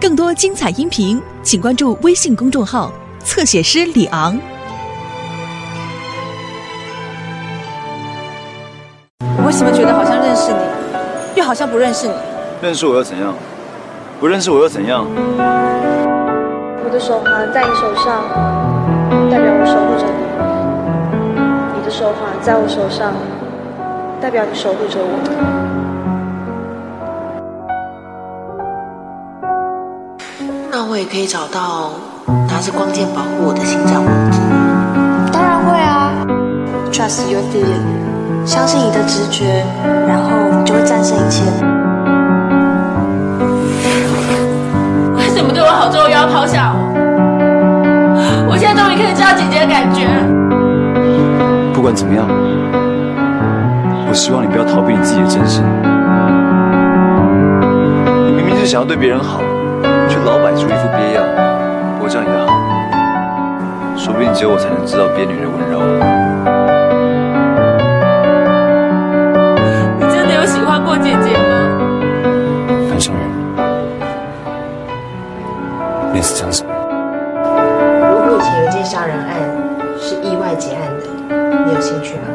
[0.00, 2.92] 更多精彩音频，请关注微信公众号
[3.24, 4.38] “侧写师李昂”。
[9.36, 10.58] 我为什么觉得好像认识你，
[11.34, 12.14] 又好像不认识你？
[12.62, 13.34] 认识我又怎样？
[14.20, 15.04] 不认识我又怎样？
[16.84, 18.22] 我的手环在你手上，
[19.28, 20.12] 代表我守护着你；
[21.76, 23.12] 你的手环在我手上，
[24.20, 25.77] 代表你守护着我。
[30.98, 31.92] 也可以找到
[32.48, 34.40] 拿着光剑保护我的心脏王子。
[35.32, 36.10] 当然会啊
[36.90, 37.86] ，Trust your feeling，
[38.44, 39.64] 相信你的直觉，
[40.08, 41.44] 然后你就会战胜一切。
[45.14, 46.80] 为什么对我好之后又要抛下我？
[48.50, 50.08] 我现在终于可以知道姐姐的感觉。
[51.72, 52.26] 不管怎么样，
[54.08, 55.62] 我希望你不要逃避你自己的真心。
[58.26, 59.40] 你明明是想要对别人好。
[60.08, 61.24] 却老摆出一副憋样，
[61.94, 62.46] 不过这样也好，
[63.96, 65.80] 说不定只有我才能知道憋女人温柔。
[69.98, 71.54] 你真的有喜欢过姐姐吗？
[72.88, 73.22] 范生人，
[76.12, 76.70] 你是讲什么？
[78.08, 79.30] 如果以前有件杀人案
[79.98, 81.06] 是意外结案的，
[81.66, 82.28] 你有兴趣吗？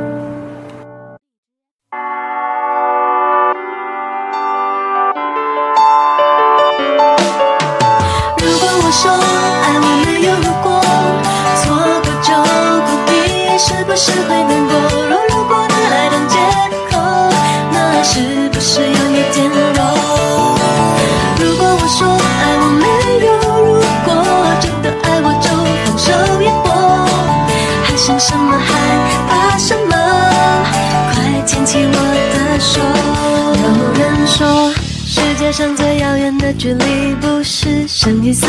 [38.04, 38.46] 生与死，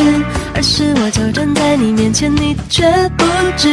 [0.52, 2.82] 而是我就站在你面前，你却
[3.16, 3.24] 不
[3.56, 3.68] 知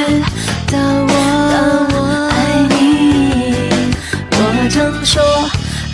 [0.68, 2.36] 道我爱
[2.70, 3.56] 你。
[4.30, 5.20] 我常说，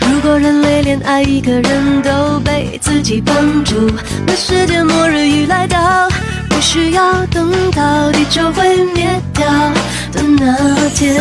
[0.02, 3.34] 如果人类连爱一个人都被自己绑
[3.64, 3.90] 住，
[4.26, 6.06] 那世界末日一来到，
[6.50, 9.46] 不需要等到地球毁灭掉
[10.12, 10.54] 的那
[10.90, 11.16] 天。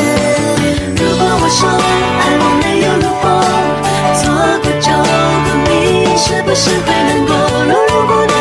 [0.98, 1.70] 如果我说
[2.20, 3.32] 爱我没有如果，
[4.20, 4.28] 错
[4.62, 5.72] 过就不必。
[6.20, 7.32] 是不是会难过？
[7.64, 8.37] 若如果拿，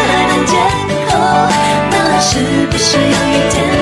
[2.29, 3.76] 是不是有一点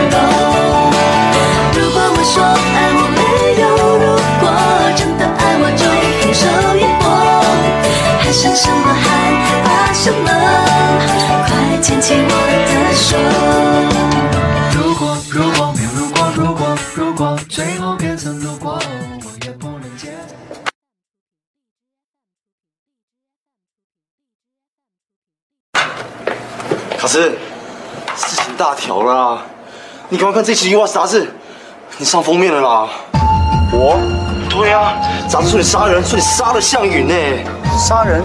[28.54, 29.38] 大条啦，
[30.08, 31.24] 你赶快看这期《U 杂志》，
[31.98, 32.88] 你上封面了啦！
[33.72, 33.98] 我？
[34.48, 34.94] 对啊，
[35.28, 37.14] 杂志说你杀人，说你杀了向云呢。
[37.76, 38.22] 杀人？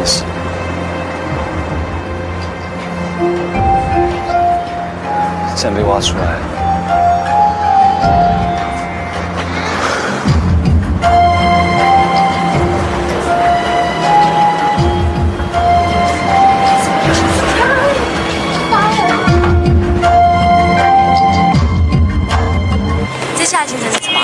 [0.00, 0.24] 这件事，
[5.54, 6.24] 既然被挖出来，
[23.36, 24.18] 接下来行程是什么？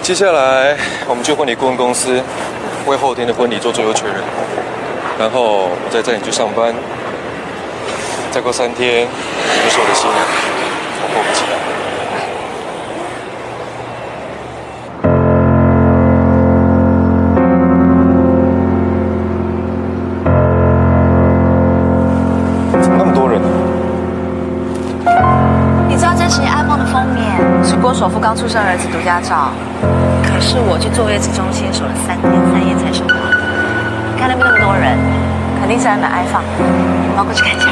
[0.00, 0.76] 接下来
[1.08, 2.22] 我们去婚礼顾问公司。
[2.86, 4.16] 为后天的婚礼做最后确认。
[5.18, 6.74] 然后我再载你去上班。
[8.34, 10.18] 再过三天你就是我的新娘。
[11.00, 11.44] 我迫不及
[22.82, 23.40] 怎么那么多人
[25.88, 29.52] 你知道这是你爱梦的封面是郭首富刚出生儿子独家照。
[30.44, 33.40] 是我去坐月子中心守了三天三夜才生好的。
[34.12, 34.92] 你看那边那么多人，
[35.58, 36.44] 肯定是来买 iPhone。
[37.00, 37.66] 你们要过去看一下。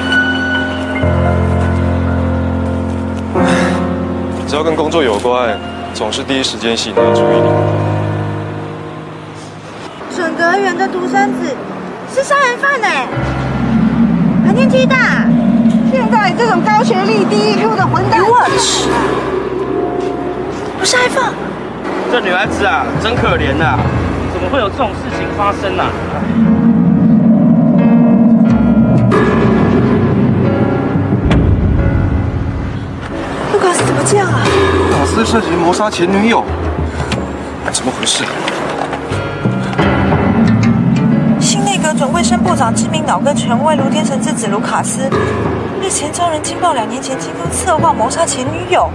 [4.49, 5.57] 只要跟工作有关，
[5.93, 7.49] 总是第一时间吸引他的注意力。
[10.17, 11.55] 准格园的独生子
[12.13, 12.89] 是杀人犯呢，
[14.47, 15.27] 还年纪大。
[15.93, 18.89] 现在这种高学历、低 EQ 的混蛋，我去，
[20.79, 21.52] 不是 iPhone。
[22.13, 23.79] 这女孩子啊，真可怜呐、
[24.35, 25.87] 怎么会有这种事情发生啊？
[33.51, 34.45] 卢卡斯怎么这样啊？
[34.91, 36.45] 老斯涉嫌谋杀前女友，
[37.73, 38.25] 怎么回事？
[41.41, 45.09] 新内阁准卫生部长知名脑科权威卢天成之子卢卡斯，
[45.81, 48.91] 日前遭人惊爆两年前亲夫策划谋杀前女友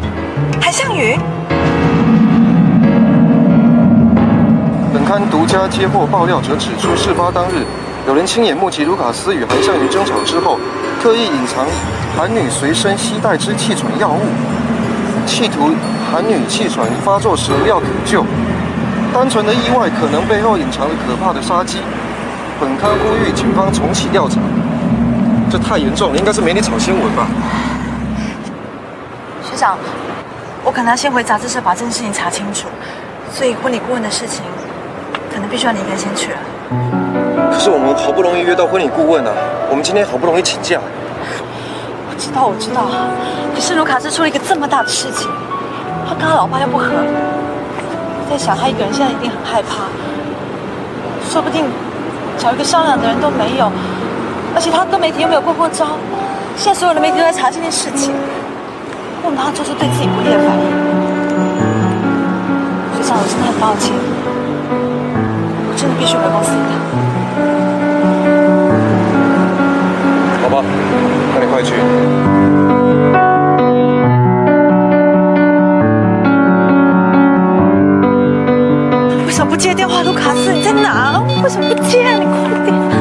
[0.61, 1.17] 韩向宇。
[5.07, 7.63] 刊独家接获爆料者指出，事发当日，
[8.06, 10.59] 有人亲眼目击卢卡斯与韩向瑜争吵之后，
[11.01, 11.65] 刻意隐藏
[12.18, 14.19] 韩女随身携带之气喘药物，
[15.25, 15.74] 企图
[16.12, 18.25] 韩女气喘发作时无药可救。
[19.13, 21.77] 单纯的意外可能背后隐藏着可怕的杀机。
[22.59, 24.42] 本刊呼吁警方重启调查。
[25.50, 27.25] 这太严重了，应该是媒体炒新闻吧？
[29.42, 29.77] 学长，
[30.65, 32.68] 我可能要先回杂志社把这件事情查清楚，
[33.31, 34.44] 所以婚礼顾问的事情，
[35.37, 36.37] 可能必须要你一个人先去了。
[37.53, 39.29] 可是我们好不容易约到婚礼顾问啊，
[39.69, 40.81] 我们今天好不容易请假。
[42.09, 42.89] 我知道，我知道，
[43.53, 45.29] 可是卢卡斯出了一个这么大的事情，
[46.09, 49.85] 他跟他老爸又不和，我在想他一个人现在一定很害怕，
[51.29, 51.69] 说不定
[52.39, 53.69] 找一个商量的人都没有，
[54.55, 56.01] 而且他跟媒体又没有过过招，
[56.57, 58.09] 现在所有的媒体都在查这件事情，
[59.21, 60.65] 我们他做出对自己不利的反应。
[62.97, 64.16] 学长，我真的很抱歉，我
[65.77, 66.79] 真的必须回公司一趟。
[70.41, 70.63] 好吧，
[71.35, 71.75] 那你快去。
[79.25, 80.01] 为什么不接电话？
[80.01, 81.21] 卢卡斯，你在哪？
[81.44, 82.18] 为什么不接啊？
[82.18, 82.96] 你快点！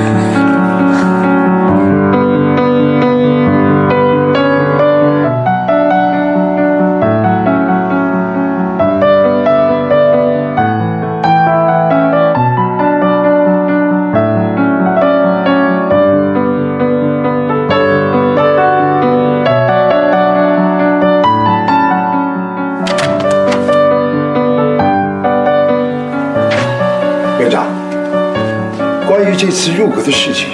[29.48, 30.48] 这次入阁的事情，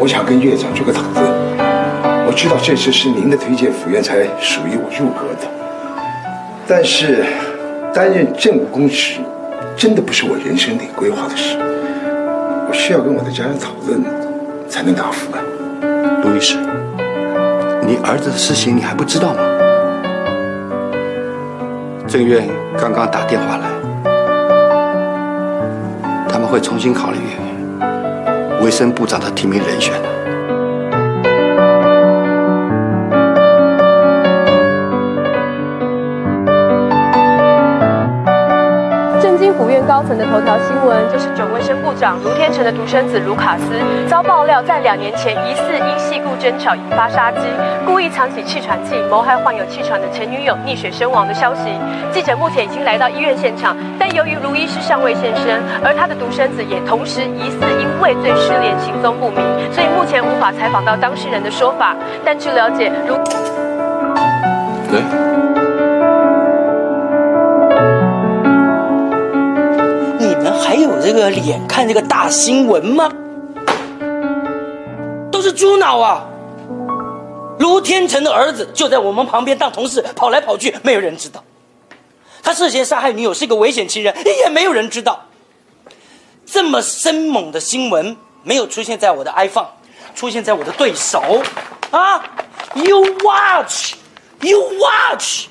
[0.00, 1.24] 我想跟院长做个讨论。
[2.26, 5.46] 我知道这次是您的推荐府院才属于我入阁的，
[6.66, 7.24] 但是
[7.94, 9.20] 担任政务公职
[9.76, 11.56] 真的不是我人生里规划的事，
[12.68, 14.02] 我需要跟我的家人讨论
[14.68, 15.38] 才能答复啊。
[16.24, 16.56] 卢律师，
[17.86, 19.40] 你儿子的事情你还不知道吗？
[22.08, 23.68] 政院刚刚打电话来，
[26.28, 27.18] 他们会重新考虑
[28.66, 30.15] 卫生部长的提名人选。
[39.86, 43.64] 高层的头条新闻，就是准卫生部长卢天成的独生子卢卡斯
[44.08, 47.38] 遭爆料，在两年前疑似因系故争吵引发杀机，
[47.86, 51.70] 故意藏起气喘剂，谋害患有气喘的前女友溺水身亡的消息。
[52.10, 59.40] 记者目前已经来到医院现场，但由于卢医师尚未现身，而他的独生子也同时疑似因畏罪失联，行踪不明，
[59.72, 61.94] 所以目前无法采访到当事人的说法。
[62.24, 63.14] 但据了解，卢
[64.90, 65.25] 对。
[71.06, 73.08] 这个脸看这个大新闻吗？
[75.30, 76.26] 都是猪脑啊！
[77.60, 81.44] 卢天成的儿子就在我们旁边当同事跑来跑去，没有人知道。
[82.42, 85.26] 他涉嫌杀害女友，是一个危险情人，也没有人知道。
[86.44, 89.68] 这么生猛的新闻没有出现在我的 iPhone，
[90.12, 91.40] 出现在我的对手
[91.92, 92.20] 啊
[92.74, 95.46] ！You watch，You watch。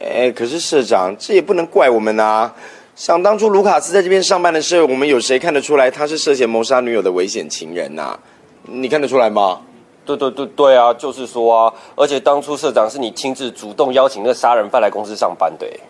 [0.00, 2.50] 哎，可是社长，这也不能怪我们呐、
[2.98, 8.18] 想当初卢卡斯在这边上班的时候，我们有谁看得出来他是涉嫌谋杀女友的危险情人呐、
[8.64, 9.60] 你看得出来吗？
[10.04, 15.80] 对对对对啊，就是说啊，而且当初社长是你亲自主动邀请那杀人犯来公司上班的欸。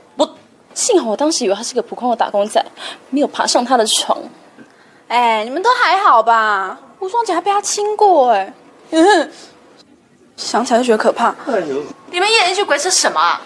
[0.74, 2.62] 幸好我当时以为他是个普通的打工仔，
[3.08, 4.18] 没有爬上他的床。
[5.08, 6.78] 哎，你们都还好吧？
[7.00, 8.52] 吴双姐还被他亲过哎，
[8.90, 9.30] 嗯，
[10.36, 11.34] 想起来就觉得可怕。
[11.46, 13.40] 哎呦你们一人一句鬼扯什么啊？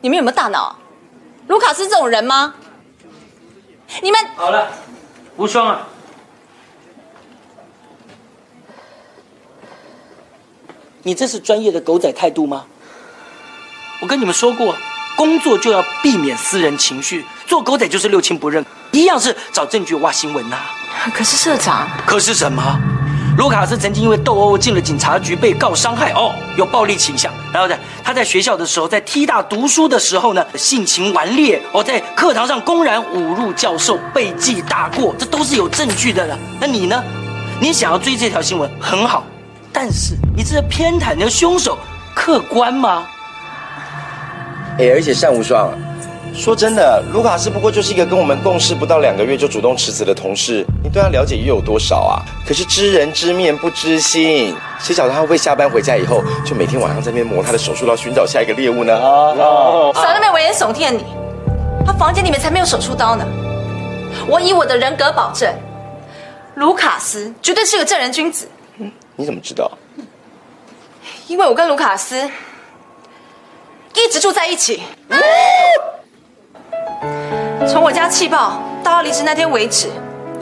[0.00, 0.74] 你们有没有大脑？
[1.50, 2.54] 卢卡斯这种人吗？
[4.00, 4.70] 你们好了，
[5.36, 5.88] 无双啊，
[11.02, 12.66] 你这是专业的狗仔态度吗？
[14.00, 14.76] 我跟你们说过，
[15.16, 20.56] 工作就要避免私人情绪，做狗仔就是六亲不认，一样是找证据挖新闻呐、
[21.12, 22.89] 可是社长，可是什么？
[23.36, 27.32] 卢卡斯曾经因为斗殴进了警察局，被告伤害哦，有暴力倾向。
[27.52, 36.38] 然后呢，他在学校的时候，在 T 大读书的时候呢，性情顽劣哦，在课堂上公然侮辱教授，被记大过，这都是有证据的了。
[36.60, 37.02] 那你呢？
[37.60, 39.24] 你想要追这条新闻很好，
[39.72, 41.78] 但是你这偏袒的凶手
[42.14, 43.06] 客观吗？
[44.78, 45.70] 哎，而且单无双，
[46.34, 52.22] 说真的，卢卡斯不过就是一个跟我们共事不到两个月就主动辞职的同事，你对他了解又有多少啊？
[52.46, 58.94] 可是知人知面不知心，谁晓得他会不会下班回家以后，就每天晚上在那边磨他的手术刀，寻找下一个猎物呢？
[58.94, 59.34] 啊！
[59.92, 61.04] 少在那边危言耸听的你，
[61.84, 63.26] 他房间里面才没有手术刀呢。
[64.26, 65.52] 我以我的人格保证，
[66.54, 69.70] 卢卡斯绝对是个正人君子，嗯你怎么知道？
[71.26, 72.16] 因为我跟卢卡斯
[73.94, 74.82] 一直住在一起。
[77.68, 79.88] 从我家气爆到他离职那天为止，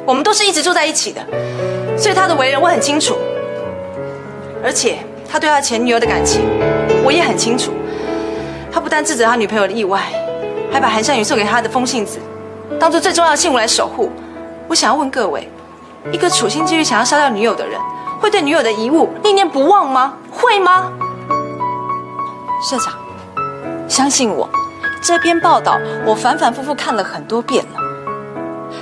[0.05, 1.21] 我们都是一直住在一起的，
[1.97, 3.17] 所以他的为人我很清楚，
[4.65, 4.99] 而且
[5.31, 6.43] 他对他前女友的感情
[7.05, 7.73] 我也很清楚。
[8.71, 10.03] 他不但制止他女朋友的意外，
[10.73, 12.19] 还把韩善宇送给他的风信子
[12.79, 14.11] 当做最重要的信物来守护。
[14.69, 15.49] 我想要问各位，
[16.13, 17.81] 一个处心积虑想要杀掉女友的人，
[18.21, 20.15] 会对女友的遗物念念不忘吗？
[20.31, 20.93] 会吗？
[22.69, 22.93] 社长，
[23.89, 24.49] 相信我，
[25.03, 27.81] 这篇报道我反反复复看了很多遍了。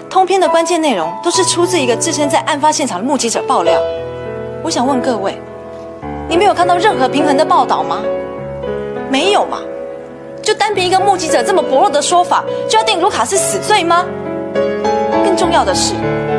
[0.08, 3.80] 通篇的关键内容都是出自一个置身在案发现场的目击者爆料。
[4.62, 5.40] 我想问各位，
[6.28, 8.02] 你们有看到任何平衡的报道吗？
[9.10, 9.58] 没有嘛？
[10.42, 14.04] 就单凭一个目击者这么薄弱的说法，就要定卢卡斯死罪吗？
[15.24, 15.94] 更重要的是，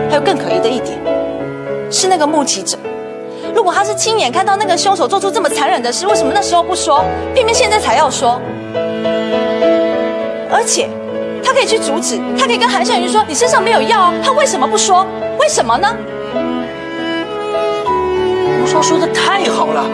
[0.09, 0.97] 还有更可疑的一点，
[1.91, 2.77] 是那个目击者。
[3.53, 7.03] 如果他是亲眼看到那个凶手做出这么残忍的事，为什么那时候不说，
[7.33, 8.39] 偏偏现在才要说？
[10.57, 10.89] 而且，
[11.43, 15.05] 他可以去阻止，他可以跟韩善云说：“你身上没有药啊。”他为什么不说？
[15.39, 15.87] 为什么呢？
[18.59, 19.85] 吴双说的太好了，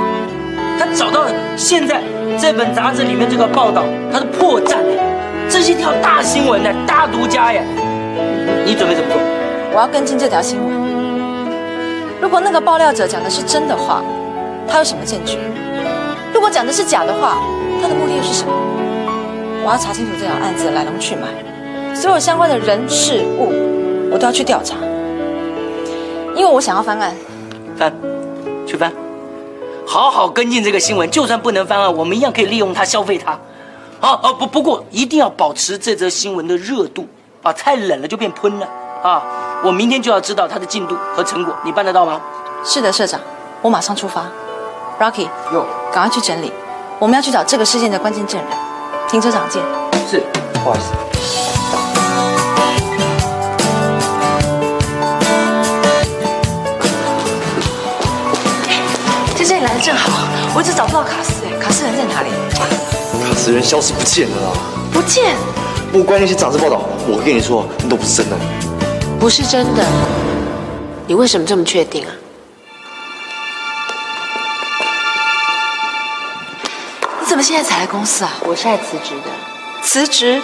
[0.80, 2.02] 他找到了现在
[2.40, 4.78] 这本杂志里面这个报道，他的破绽，
[5.50, 7.62] 这是一条大新闻呢，大独家耶！
[8.66, 9.22] 你准备怎么做？
[9.74, 10.72] 我要跟进这条新闻。
[12.22, 14.02] 如果那个爆料者讲的是真的话，
[14.66, 15.38] 他有什么证据？
[16.34, 17.38] 如果讲的是假的话，
[17.82, 18.54] 他的目的又是什么？
[19.66, 23.50] 我要查清楚这条案子的来龙去脉，所有相关的人事物，
[24.12, 24.76] 我都要去调查，
[26.36, 27.16] 因为我想要翻案。
[27.78, 27.94] 翻，
[28.68, 28.92] 去翻，
[29.88, 31.10] 好好跟进这个新闻。
[31.10, 33.32] 就算不能翻案，我们一样可以利用它消费它。
[34.02, 37.08] 啊啊不，不过一定要保持这则新闻的热度
[37.42, 37.54] 啊！
[37.54, 38.68] 太冷了就变喷了
[39.02, 39.24] 啊！
[39.64, 42.20] 我明天就要知道它的进度和成果，你办得到吗？
[42.66, 43.18] 是的，社长，
[43.62, 44.26] 我马上出发。
[45.00, 46.52] Rocky，哟，赶快去整理，
[47.00, 48.73] 我们要去找这个事件的关键证人。
[49.14, 49.62] 停车场见。
[50.10, 50.86] 是，不好意思。
[59.36, 62.30] 在这里来的正好，我一直找不到卡斯，哎，卡斯人在哪里？
[63.30, 64.58] 卡斯人消失不见了啦！
[64.92, 65.36] 不见。
[65.92, 68.36] 不关那些杂志报道，我跟你说，那都不是真的。
[69.20, 69.86] 不是真的，
[71.06, 72.10] 你为什么这么确定啊？
[77.34, 78.30] 怎么现在才来公司啊？
[78.42, 79.32] 我是来辞职的。
[79.82, 80.40] 辞职？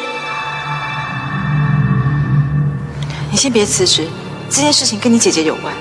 [3.29, 4.08] 你先别辞职，
[4.50, 5.72] 这件事情跟你姐姐有关，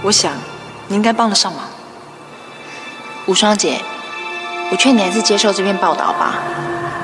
[0.00, 0.32] 我想
[0.88, 1.64] 你应该帮得上忙。
[3.26, 3.78] 无双姐，
[4.70, 6.36] 我劝你还是接受这篇报道吧，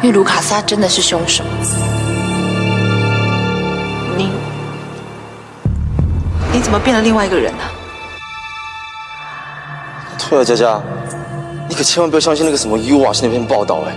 [0.01, 1.45] 因为卢卡斯他真的是凶手。
[4.17, 4.31] 你
[6.51, 7.65] 你怎么变了另外一个人呢、
[10.31, 10.81] 对啊，佳佳，
[11.13, 11.20] 你
[11.81, 13.97] 可千万不要相信那个什么 U 啊是那篇报道哎，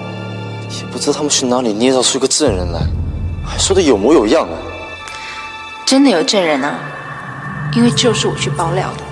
[0.80, 2.80] 也不知道他们去哪里捏造出一个证人来，
[3.46, 4.56] 还说的有模有样啊。
[5.86, 6.80] 真的有证人啊，
[7.76, 9.04] 因为就是我去爆料的。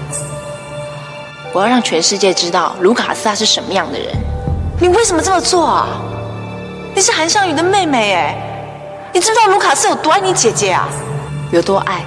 [1.51, 4.07] 我要让全世界知道卢卡斯他是什么样的人。
[4.79, 5.89] 你为什么这么做啊？
[6.95, 10.87] 你是韩尚宇的妹妹哎，你知不知道卢卡斯有多爱你姐姐啊？
[11.51, 12.05] 有多爱？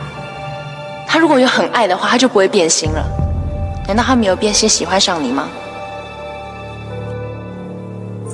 [1.06, 3.04] 他如果有很爱的话，他就不会变心了。
[3.86, 5.46] 难道他没有变心喜欢上你吗？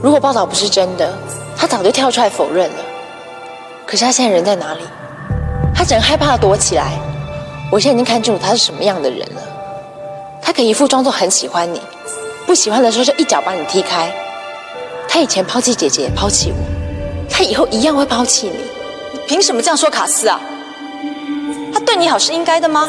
[0.03, 1.13] 如果报道不是真的，
[1.57, 2.77] 他早就跳出来否认了。
[3.87, 4.81] 可是他现在人在哪里？
[5.75, 6.93] 他只能害怕地躲起来。
[7.71, 9.43] 我现在已经看清楚他是什么样的人了。
[10.41, 11.81] 他可以一副装作很喜欢你，
[12.47, 14.11] 不喜欢的时候就一脚把你踢开。
[15.07, 16.57] 他以前抛弃姐姐，抛弃我，
[17.29, 18.57] 他以后一样会抛弃你。
[19.13, 20.41] 你凭什么这样说卡斯啊？
[21.73, 22.89] 他对你好是应该的吗？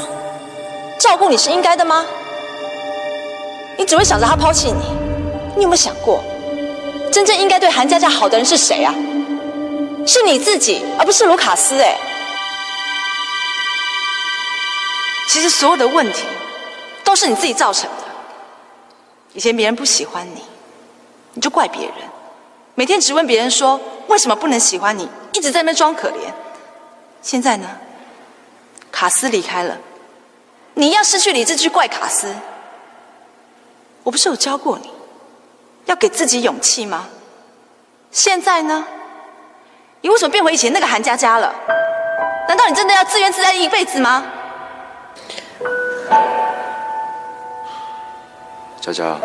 [0.98, 2.06] 照顾你是应该的吗？
[3.77, 4.84] 你只会想着他抛弃你，
[5.58, 6.24] 你有没有想过，
[7.12, 8.94] 真正应该对韩佳佳好的人是谁啊？
[10.08, 11.80] 是你自己，而不是卢卡斯。
[11.82, 11.98] 哎，
[15.30, 16.24] 其实所有的问题
[17.03, 17.98] 都是你自己造成的。
[19.34, 20.41] 以前别人不喜欢你，
[21.34, 21.96] 你就怪别人，
[22.75, 26.34] 每天只问别人说为什么不能喜欢你，一直在那装可怜。
[27.22, 27.70] 现在呢，
[28.91, 29.77] 卡斯离开了，
[30.74, 32.34] 你一样失去理智去怪卡斯。
[34.03, 34.90] 我不是有教过你，
[35.91, 37.05] 要给自己勇气吗？
[38.12, 38.86] 现在呢？
[40.00, 41.53] 你为什么变回以前那个韩佳佳了？
[42.48, 44.24] 难道你真的要自怨自艾一辈子吗？
[48.79, 49.17] 佳佳，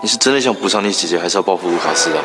[0.00, 2.22] 你是真的想补偿你姐姐，还是要报复卢卡斯啊？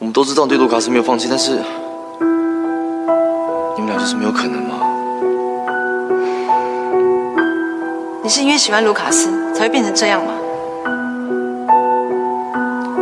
[0.00, 1.52] 我们都知道对卢卡斯没有放弃，但是
[3.76, 4.80] 你们俩就是没有可能吗？
[8.24, 10.32] 你是因为喜欢卢卡斯才会变成这样吗？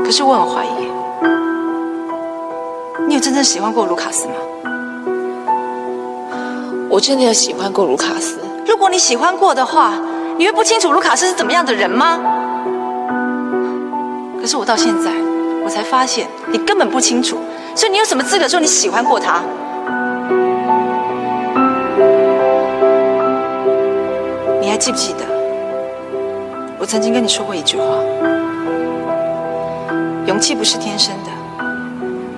[0.09, 0.71] 可是我很怀疑，
[3.07, 4.33] 你有真正喜欢过卢卡斯吗？
[6.89, 8.39] 我真的有喜欢过卢卡斯。
[8.67, 9.93] 如果你喜欢过的话，
[10.39, 12.19] 你会不清楚卢卡斯是怎么样的人吗？
[14.41, 15.13] 可是我到现在，
[15.63, 17.37] 我才发现你根本不清楚，
[17.75, 19.43] 所以你有什么资格说你喜欢过他？
[24.59, 25.27] 你还记不记得，
[26.79, 27.85] 我曾经跟你说过一句话：
[30.39, 31.31] 勇气不是天生的，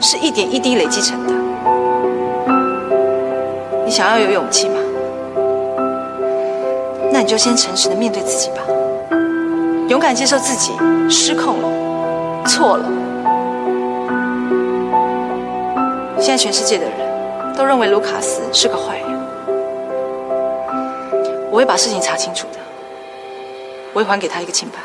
[0.01, 1.35] 是一点一滴累积成的。
[3.85, 4.77] 你想要有勇气吗？
[7.13, 8.63] 那你就先诚实的面对自己吧，
[9.91, 10.73] 勇敢接受自己
[11.11, 11.69] 失控了，
[12.47, 12.89] 错了。
[16.19, 19.21] 现在全世界的人都认为卢卡斯是个坏人，
[21.51, 22.59] 我会把事情查清楚的，
[23.93, 24.79] 我会还给他一个清白。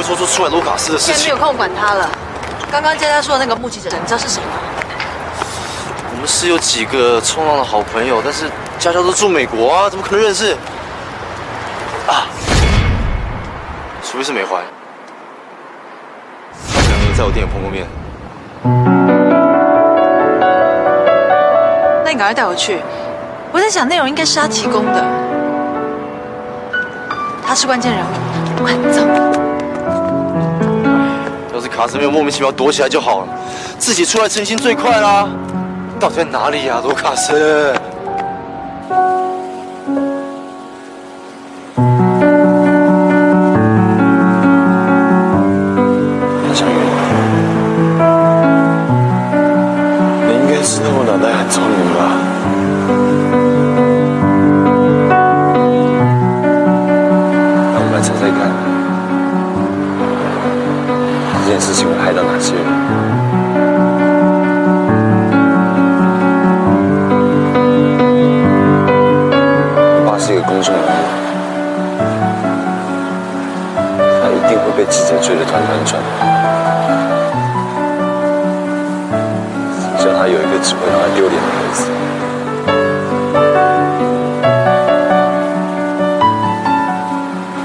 [0.00, 1.46] 会说出出卖卢卡斯的事情现在没有。
[1.46, 2.08] 空管他了。
[2.72, 4.48] 刚刚佳佳说的那个目击者，你知道是谁吗？
[6.12, 8.46] 我们是有几个冲浪的好朋友，但是
[8.78, 10.56] 佳佳都住美国啊，怎么可能认识？
[12.06, 12.26] 啊，
[14.02, 14.62] 除非是美环，
[16.72, 17.86] 他们两个人在我店里碰过面。
[22.02, 22.80] 那你赶快带我去。
[23.52, 25.04] 我在想内容应该是他提供的，
[27.46, 28.62] 他是关键人物。
[28.62, 29.49] 快走。
[31.80, 33.26] 卡斯没有莫名其妙躲起来就好了，
[33.78, 35.26] 自己出来澄清最快啦。
[35.98, 37.72] 到底在哪里呀、卢卡斯？
[41.74, 41.84] 韩
[46.54, 46.68] 小雨，
[50.26, 51.98] 你应该知道我脑袋很聪明吧？
[57.74, 58.38] 我们来猜猜看，
[61.60, 62.64] 件事情会害到哪些人？
[69.98, 70.88] 我爸是一个公众人物，
[74.22, 76.00] 他一定会被记者追得团团转。
[79.98, 81.78] 只要他有一个只会让他丢脸的儿子。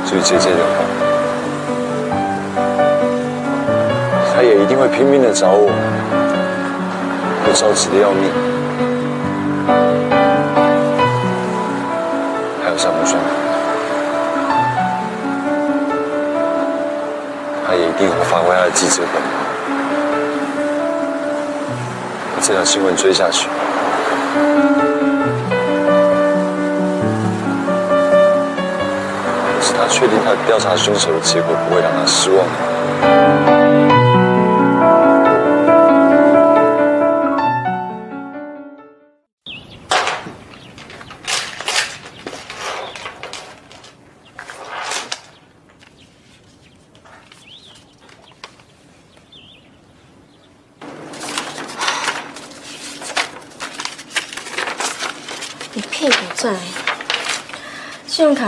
[0.06, 0.58] 至于姐姐的
[4.66, 8.32] 一定会拼命的找我，我着急的要命。
[12.64, 13.22] 还有夏木霜，
[17.68, 19.30] 他也一定会发挥他的记者本能。
[22.42, 23.48] 这条新闻追下去。
[29.62, 33.65] 是他确定他调查凶手的结果不会让他失望。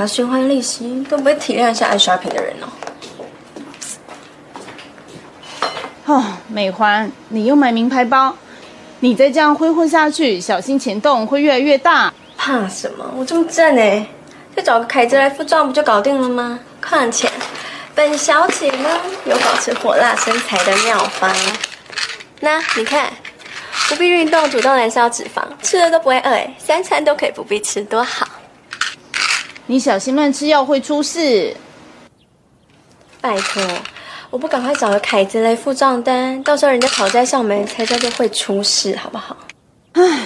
[0.07, 2.67] 循环利息都不会体谅一下爱 shopping 的人哦。
[6.05, 8.33] 哦，美环，你又买名牌包，
[9.01, 12.13] 你再这样挥霍下去，小心钱洞会越来越大。
[12.37, 13.05] 怕什么？
[13.17, 14.07] 我这么正哎，
[14.55, 16.59] 就找个凯子来付账不就搞定了吗？
[16.81, 17.29] 况且，
[17.93, 18.89] 本小姐呢
[19.25, 21.29] 有保持火辣身材的妙方。
[22.39, 23.11] 那你看，
[23.89, 28.25] 不必运动，主动燃烧脂肪，吃了都不会饿哎，三餐都可以不必吃，多好。
[29.69, 31.53] 你小心乱吃药会出事。
[33.19, 33.61] 拜托，
[34.29, 39.35] 我不赶快找个凯子来付账单，到时候人家讨债上门才叫做会出事，好不好？
[39.91, 40.21] 唉。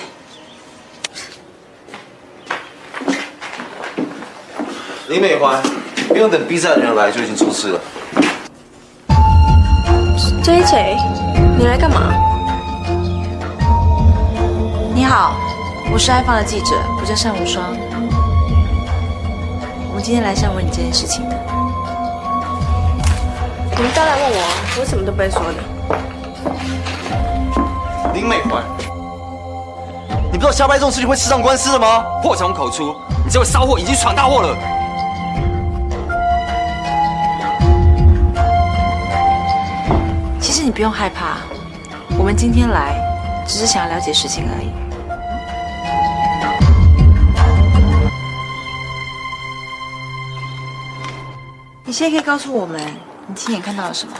[5.07, 5.59] 林美环，
[6.07, 7.81] 不用等 B 站的人来就已经出事了。
[10.43, 10.97] J J，
[11.57, 12.13] 你来干嘛？
[14.93, 15.35] 你好，
[15.91, 17.75] 我是爱放的记者，我叫单无双。
[20.01, 21.35] 我们今天来是要问你这件事情的。
[23.75, 24.41] 你们当然问我，
[24.79, 25.61] 我什么都不会说的。
[28.11, 28.63] 林美环，
[30.31, 32.03] 你不知道瞎掰这种事情会吃上官司的吗？
[32.23, 34.57] 祸从口出，你这位骚货已经闯大祸了。
[40.39, 41.37] 其实你不用害怕，
[42.17, 42.95] 我们今天来
[43.45, 44.71] 只是想要了解事情而已。
[52.01, 52.81] 现在可以告诉我们，
[53.27, 54.13] 你亲眼看到了什么？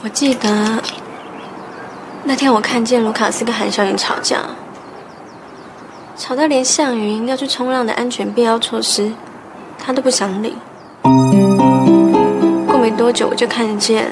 [0.00, 0.80] 我记得
[2.22, 4.42] 那天我看见卢卡斯跟韩小云吵架，
[6.16, 9.12] 吵到连向云要去冲浪的安全必要措施，
[9.76, 10.56] 他都不想理。
[11.02, 14.08] 过没多久，我就看见。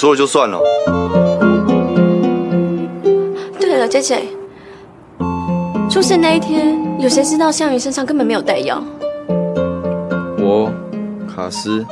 [0.00, 0.58] 说了就算了。
[3.60, 4.28] 对了，，J J，，
[5.90, 8.82] 出事那一天，有谁知道向云身上根本没有带药？
[10.38, 10.72] 我、
[11.28, 11.84] 卡斯、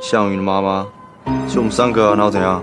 [0.00, 0.86] 向云的妈妈，
[1.48, 2.62] 就我们三个啊，然后怎样？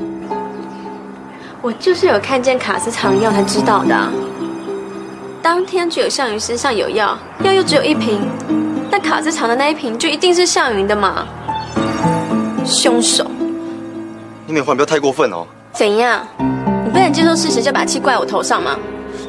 [1.62, 4.10] 我就是有看见卡斯藏药才知道的啊、
[5.42, 8.22] 当天只有向云身上有药，药又只有一瓶，
[8.90, 11.28] 那卡斯藏的那一瓶就一定是向云的嘛？
[12.64, 13.30] 凶手
[14.52, 15.48] 林美环，不要太过分哦。
[15.72, 16.28] 怎样？
[16.84, 18.78] 你不能接受事实就把气怪我头上吗？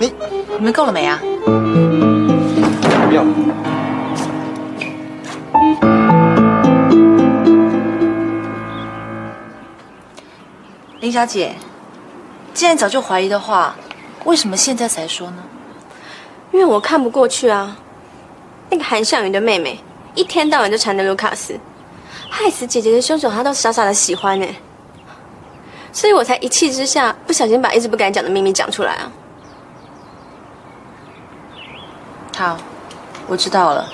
[0.01, 0.13] 你
[0.59, 1.21] 你们够了没啊？
[3.07, 3.23] 不要。
[10.99, 11.55] 林小姐，
[12.53, 13.77] 既然早就怀疑的话，
[14.25, 15.37] 为什么现在才说呢？
[16.51, 17.77] 因为我看不过去啊。
[18.71, 19.79] 那个韩向云的妹妹，
[20.17, 21.57] 一天到晚就缠着卢卡斯，
[22.29, 24.47] 害死姐姐的凶手，她都傻傻的喜欢呢。
[25.93, 29.13] 所以我才一气之下，不小心把一直不敢讲的秘密讲出来啊。
[32.37, 32.57] 好，
[33.27, 33.89] 我知道了。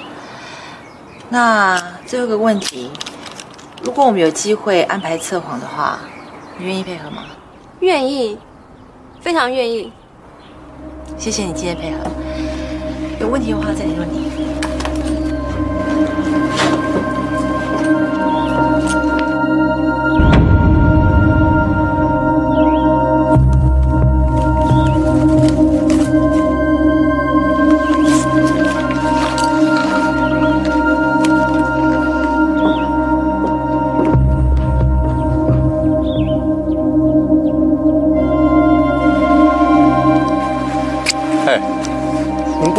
[1.28, 2.90] 那最后一个问题，
[3.82, 5.98] 如果我们有机会安排测谎的话，
[6.56, 7.24] 你愿意配合吗？
[7.80, 8.38] 愿意，
[9.20, 9.92] 非常愿意。
[11.18, 11.98] 谢谢你今天配合。
[13.20, 14.27] 有问题的话再联络你。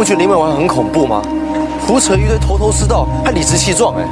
[0.00, 1.20] 不觉得林美环很恐怖吗？
[1.86, 4.08] 胡扯一堆头头是道，还理直气壮哎。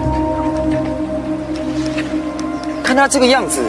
[2.84, 3.62] 看他这个样子，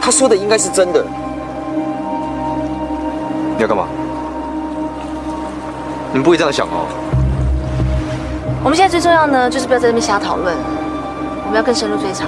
[0.00, 1.04] 他说的应该是真的。
[3.56, 3.88] 你要干嘛？
[6.12, 6.86] 你们不会这样想哦。
[8.62, 10.54] 我们现在最重要呢，就是不要在这边瞎讨论，
[11.46, 12.26] 我们要更深入追查。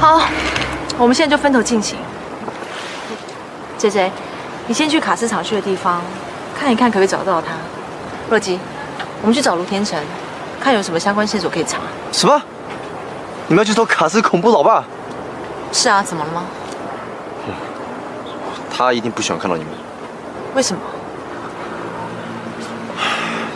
[0.00, 0.22] 好，
[0.98, 1.96] 我们现在就分头进行。
[3.78, 4.10] J J，
[4.66, 6.00] 你先去卡斯厂去的地方
[6.58, 7.48] 看一看，可不可以找到他。
[8.30, 8.58] 若基，
[9.20, 9.98] 我们去找卢天成，
[10.60, 11.78] 看有什么相关线索可以查。
[12.12, 12.40] 什么？
[13.48, 14.84] 你们要去找卡斯恐怖老爸？
[15.72, 16.44] 是啊，怎么了吗？
[18.74, 19.72] 他一定不喜欢看到你们。
[20.54, 20.80] 为什么？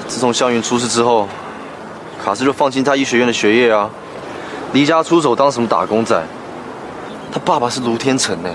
[0.07, 1.29] 自从向云出事之后，
[2.23, 3.89] 卡斯就放弃他医学院的学业啊，
[4.73, 6.21] 离家出走当什么打工仔。
[7.33, 8.51] 他爸爸是卢天成呢，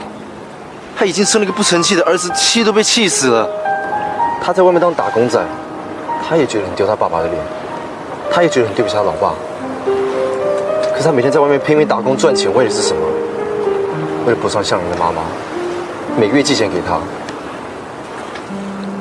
[1.01, 3.49] 他已经生了个不成器的儿子，气都被气死了。
[4.39, 5.43] 他在外面当打工仔，
[6.23, 7.41] 他也觉得很丢他爸爸的脸，
[8.29, 9.33] 他也觉得很对不起他老爸。
[10.93, 13.01] 可是他每天在外面拼命打工赚钱，为的是什么？
[14.27, 15.23] 为了补偿向云的妈妈，
[16.19, 16.99] 每个月寄钱给他。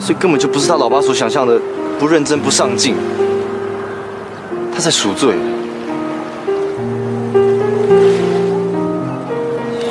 [0.00, 1.60] 所以根本就不是他老爸所想象的
[1.98, 2.96] 不认真不上进，
[4.74, 5.34] 他在赎罪。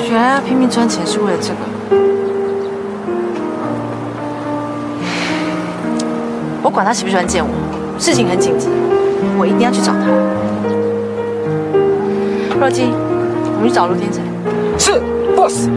[0.09, 1.68] 原来他拼命赚钱是为了这个。
[6.79, 7.49] 管他喜不喜欢见我，
[7.99, 8.69] 事情很紧急，
[9.37, 10.07] 我一定要去找他。
[12.57, 14.23] 若金，我们去找陆天成。
[14.77, 14.93] 是
[15.35, 15.67] ，boss。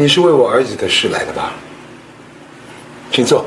[0.00, 1.52] 你是为我儿子的事来的吧？
[3.12, 3.44] 请坐。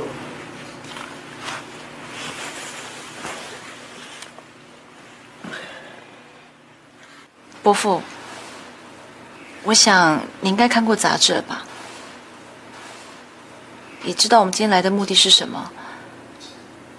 [7.63, 7.99] 伯父，
[9.63, 11.63] 我想你应该看过杂志了吧？
[14.03, 15.71] 也知道我们今天来的目的是什么，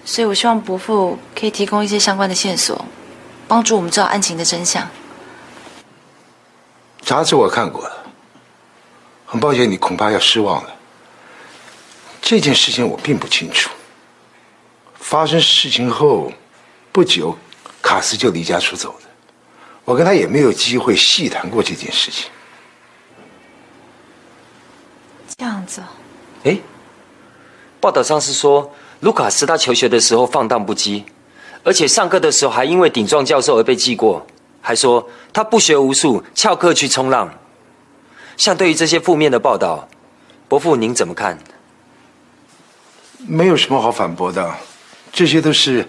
[0.03, 2.83] 所以我希望伯父可以提供一些相关的线索，
[3.47, 4.85] 帮助我们知道案情的真相。
[7.03, 8.04] 杂志我看过了，
[9.35, 10.73] 很抱歉，你恐怕要失望了。
[12.21, 13.69] 这件事情我并不清楚。
[14.95, 16.31] 发生事情后
[16.93, 17.37] 不久，
[17.81, 19.01] 卡斯就离家出走了，
[19.83, 22.31] 我跟他也没有机会细谈过这件事情。
[25.37, 25.85] 这样子哦，
[26.45, 26.57] 哎，
[27.81, 31.03] 报道上是说，卢卡斯他求学的时候放荡不羁，
[31.61, 34.25] 而且上课的时候还因为顶撞教授而被记过，
[34.61, 37.29] 还说他不学无术，翘课去冲浪。
[38.37, 39.87] 像对于这些负面的报道，
[40.47, 41.37] 伯父您怎么看？
[43.27, 44.55] 没有什么好反驳的，
[45.11, 45.87] 这些都是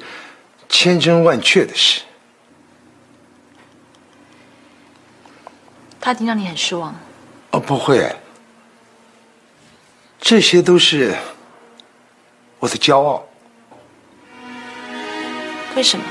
[0.68, 2.00] 千真万确的事。
[6.00, 6.94] 他一定让你很失望。
[7.50, 8.14] 哦，不会，
[10.20, 11.14] 这些都是
[12.58, 13.22] 我的骄傲。
[15.74, 16.04] 为什么？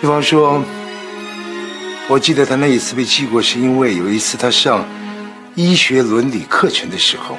[0.00, 0.62] 比方说，
[2.12, 4.84] 我记得他那一次被记过，是因为有一次他上
[5.54, 7.34] 医学伦理课程的时候。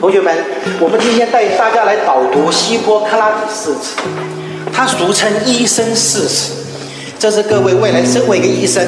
[0.00, 0.34] 同学们，
[0.80, 3.98] 我们今天带大家来导读希波克拉底誓词，
[4.72, 6.54] 它俗称医生誓词，
[7.18, 8.82] 这是各位未来身为一个医生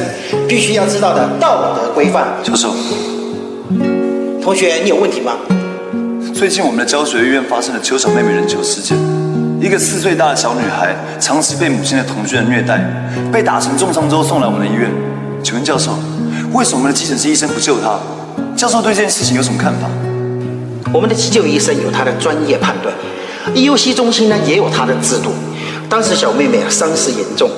[0.48, 2.26] 必须要知道的道德规范。
[2.42, 2.74] 教授，
[4.42, 5.36] 同学，你有问题吗？
[6.34, 8.96] 最近我们的教学医院发生了邱小妹妹人球事件，
[9.60, 12.82] 一个四岁大的小女孩长期被母亲的同居人虐待，
[13.30, 14.90] 被打成重伤之后送来我们的医院。
[15.42, 15.92] 请问教授，
[16.54, 17.98] 为什么我们的急诊室医生不救她？
[18.56, 19.86] 教授对这件事情有什么看法？
[20.94, 22.94] 我们的急救医生有他的专业判断
[23.54, 25.30] ，EUC 中心呢也有他的制度。
[25.90, 27.50] 当时小妹妹啊伤势严重，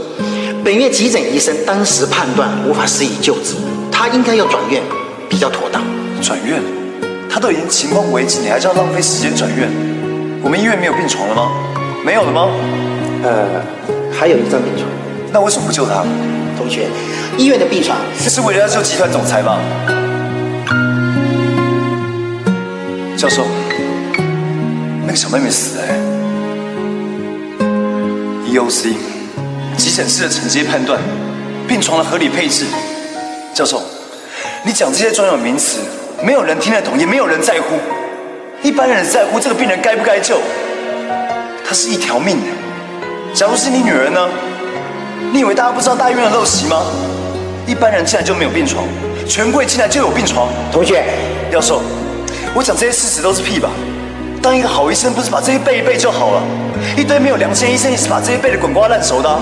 [0.64, 3.54] 本院急诊医生当时判断无法施以救治，
[3.92, 4.82] 她应该要转院
[5.28, 5.80] 比较妥当。
[6.20, 6.60] 转院？
[7.30, 9.70] 她都已经情况危急，你还叫浪费时间转院？
[10.42, 11.52] 我们医院没有病床了吗？
[12.04, 12.48] 没有了吗？
[13.22, 13.62] 呃，
[14.12, 14.88] 还有一张病床。
[15.32, 16.04] 那为什么不救他？
[16.58, 16.88] 同学，
[17.38, 19.58] 医院的病床是为了要救集团总裁吗？
[23.16, 23.46] 教授，
[25.06, 25.94] 那个小妹妹死了、欸。
[28.50, 28.94] EOC，
[29.76, 31.00] 急诊室的承接判断，
[31.68, 32.66] 病床的合理配置。
[33.54, 33.80] 教授，
[34.64, 35.78] 你讲这些专有名词，
[36.22, 37.76] 没有人听得懂，也没有人在乎。
[38.62, 40.40] 一般人在乎这个病人该不该救，
[41.72, 43.32] 他是一条命、欸。
[43.32, 44.28] 假如是你女儿呢？
[45.32, 46.82] 你以为大家不知道大医院的陋习吗？
[47.66, 48.84] 一般人进来就没有病床，
[49.26, 50.48] 权贵进来就有病床。
[50.70, 51.02] 同学，
[51.50, 51.80] 教授。
[52.54, 53.70] 我讲这些事实都是屁吧？
[54.42, 56.42] 当一个好医生不是把这些背一背就好了？
[56.94, 59.40] 一堆没有良心的医生也是把这些背的滚瓜烂熟的、啊。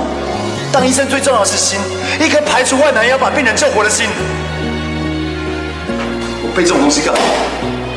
[0.73, 1.81] 当医生最重要的是心，
[2.21, 4.07] 一颗排除万难也要把病人救活的心。
[6.45, 7.21] 我背这种东西干嘛？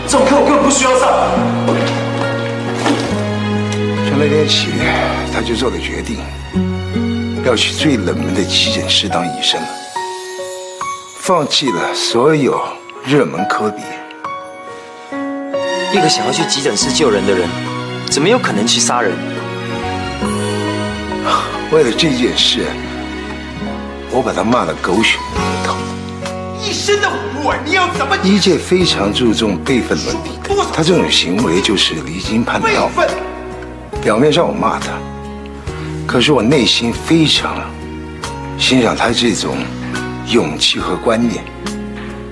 [0.07, 2.02] 这种课我根本不需要上。
[4.23, 4.67] 从那天起，
[5.33, 6.19] 他就做了决定，
[7.45, 9.67] 要去最冷门的急诊室当医生了，
[11.19, 12.57] 放弃了所有
[13.05, 13.83] 热门科比。
[15.91, 17.49] 一个想要去急诊室救人的人，
[18.09, 19.11] 怎么有可能去杀人？
[21.73, 22.65] 为了这件事，
[24.09, 25.75] 我把他骂得狗血淋头。
[26.65, 27.09] 一身的
[27.43, 28.15] 我，你要怎么？
[28.23, 30.29] 一界非常注重辈分伦理，
[30.73, 32.89] 他这种行为就是离经叛道。
[34.03, 34.91] 表面上我骂他，
[36.05, 37.55] 可是我内心非常
[38.59, 39.55] 欣赏他这种
[40.27, 41.41] 勇气和观念。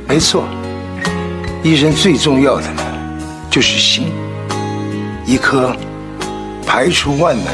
[0.05, 0.43] 没错，
[1.63, 2.83] 医生最重要的呢，
[3.49, 4.11] 就是心，
[5.25, 5.73] 一颗
[6.67, 7.53] 排除万难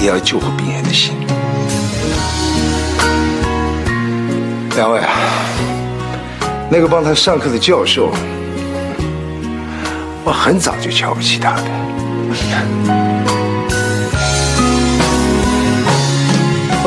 [0.00, 1.12] 也要救活病人的心。
[4.76, 5.12] 两位啊，
[6.70, 8.10] 那个帮他上课的教授，
[10.24, 13.05] 我很早就瞧不起他的。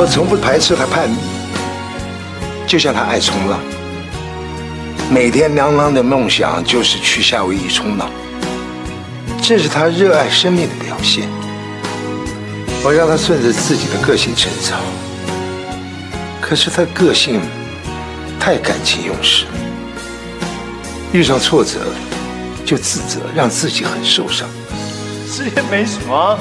[0.00, 1.18] 我从不排斥他叛逆，
[2.66, 3.60] 就像他爱冲浪，
[5.10, 8.10] 每天娘娘的梦想就是去夏威夷冲浪，
[9.42, 11.28] 这是他热爱生命的表现。
[12.82, 14.80] 我让他顺着自己的个性成长，
[16.40, 17.38] 可是他个性
[18.40, 19.44] 太感情用事，
[21.12, 21.78] 遇上挫折
[22.64, 24.48] 就自责，让自己很受伤。
[25.36, 26.38] 这也没什么，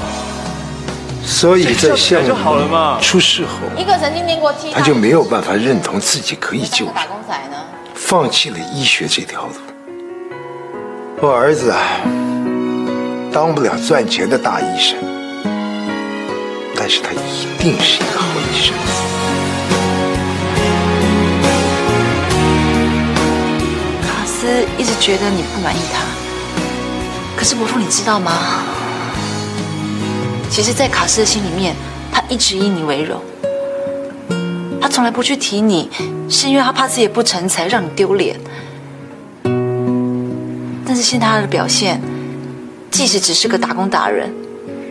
[1.30, 7.58] 所以在项就好了嘛目出事后，一个曾经念过 T，他就没有办法认同自己可以救人，打工仔呢？
[7.94, 9.54] 放弃了医学这条路。
[11.22, 11.80] 我儿子啊，
[13.32, 14.98] 当不了赚钱的大医生，
[16.76, 18.74] 但是他一定是一个好医生。
[24.02, 26.02] 卡斯一直觉得你不满意他，
[27.38, 28.32] 可是伯父，你知道吗？
[30.50, 31.76] 其实，在卡斯的心里面，
[32.12, 33.22] 他一直以你为荣。
[34.82, 35.90] 他从来不去提你，
[36.28, 38.38] 是因为他怕自己不成才，让你丢脸。
[40.86, 42.02] 但是现在他的表现，
[42.90, 44.34] 即使只是个打工达人，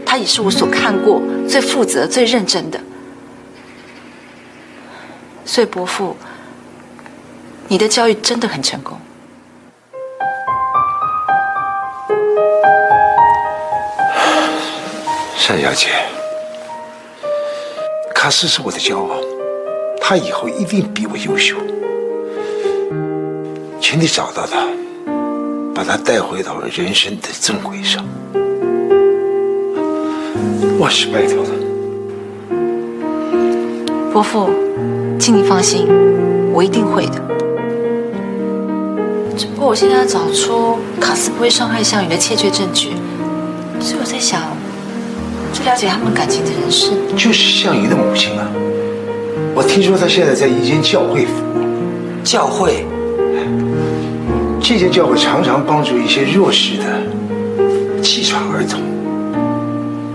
[0.07, 2.81] 他也是我所看过最负责、最认真的。
[5.45, 6.17] 所以，伯父，
[7.67, 8.97] 你的教育真的很成功。
[15.49, 15.89] 单小姐，
[18.15, 19.17] 卡斯是我的骄傲，
[19.99, 21.57] 他以后一定比我优秀。
[23.81, 24.69] 请你找到他，
[25.75, 28.05] 把他带回到人生的正轨上。
[30.79, 31.51] 万事拜托了。
[34.13, 34.51] 伯父，
[35.19, 35.87] 请你放心，
[36.53, 37.15] 我一定会的。
[39.35, 42.91] 只不过我现在要找出卡斯不会伤害项羽的切确证据，
[43.81, 44.43] 所以我在想，
[45.59, 48.49] 最了解他们感情的人是就是项羽的母亲啊。
[49.57, 52.23] 我听说她现在在一间教会服务。
[52.23, 52.87] 教会？
[54.61, 56.85] 这间教会常常帮助一些弱势的
[58.01, 58.81] 气喘儿童。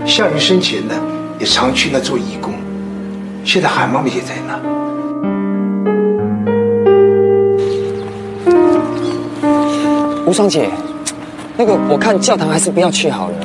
[0.06, 0.94] 项羽生前呢，
[1.38, 2.54] 也常去那做义工。
[3.44, 4.58] 现在韩妈妈也在那。
[10.26, 10.70] 吴双姐，
[11.58, 13.36] 那个我看教堂还是不要去好了。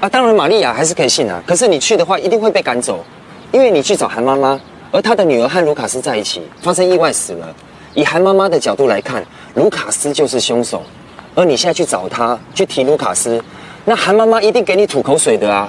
[0.00, 3.04] 啊，当然玛利亚还是可以信啊，可是你去的话一定会被赶走，
[3.50, 4.58] 因为你去找韩妈妈，
[4.92, 7.54] 而她的女儿和卢卡斯在一起，发生意外死了。
[7.94, 10.84] 以韩妈妈的角度来看，卢卡斯就是凶手，
[11.34, 13.42] 而你现在去找他，去提卢卡斯，
[13.84, 15.68] 那韩妈妈一定给你吐口水的啊。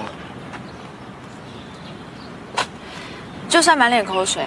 [3.48, 4.44] 就算满脸口水，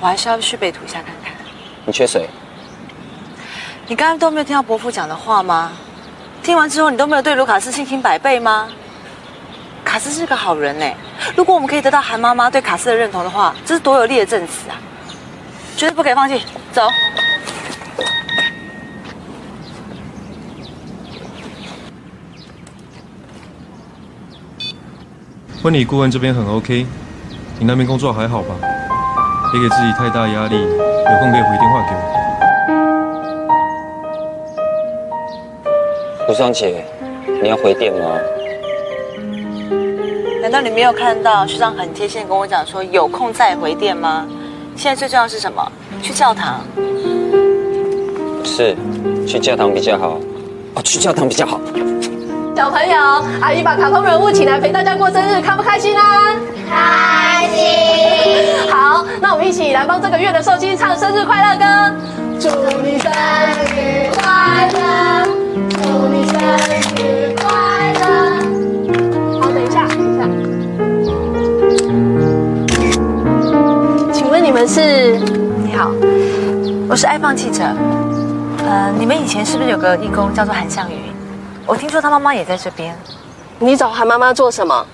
[0.00, 1.34] 我还是要去被吐一下看看。
[1.84, 2.26] 你缺水？
[3.88, 5.72] 你刚刚都没有听到伯父讲的话吗？
[6.42, 8.68] 听完之后，你都没有对卢卡斯信心百倍吗？
[9.84, 10.86] 卡斯是个好人呢，
[11.36, 14.80] 如果我们可以得到韩妈妈对卡斯的认同的话，这是多有力的证词啊！
[15.76, 16.42] 绝对不可以放弃，
[16.72, 16.88] 走。
[25.62, 26.86] 婚礼顾问这边很 OK，
[27.58, 28.54] 你那边工作还好吧？
[29.52, 32.02] 别给自己太大压力，有空可以回电话给我。
[36.28, 36.84] 吴双姐，
[37.42, 38.18] 你要回电吗？
[40.52, 44.26] 难道你没有看到学长很贴心地跟我讲说有空再回电吗？
[44.76, 45.66] 现在最重要是什么？
[46.02, 46.60] 去教堂。
[48.44, 48.76] 是，
[49.26, 50.20] 去教堂比较好。
[50.74, 51.58] 哦，去教堂比较好。
[52.54, 56.36] 小朋友，阿姨把卡通人物请来陪大家过生日，开不开心啊？
[56.68, 58.70] 开心。
[58.70, 61.64] 好，那我们一起来帮这个月的寿星唱生日快乐歌。
[62.38, 62.50] 祝
[62.82, 63.10] 你生
[63.74, 65.24] 日快乐，
[65.70, 66.38] 祝你生
[66.98, 67.34] 日
[74.62, 75.18] 们是？
[75.58, 75.90] 你好，
[76.88, 77.64] 我是爱放记者。
[78.64, 81.10] 呃，你们以前是不是有个义工叫做韩向宇？
[81.66, 82.96] 我听说他妈妈也在这边。
[83.58, 84.86] 你找韩妈妈做什么？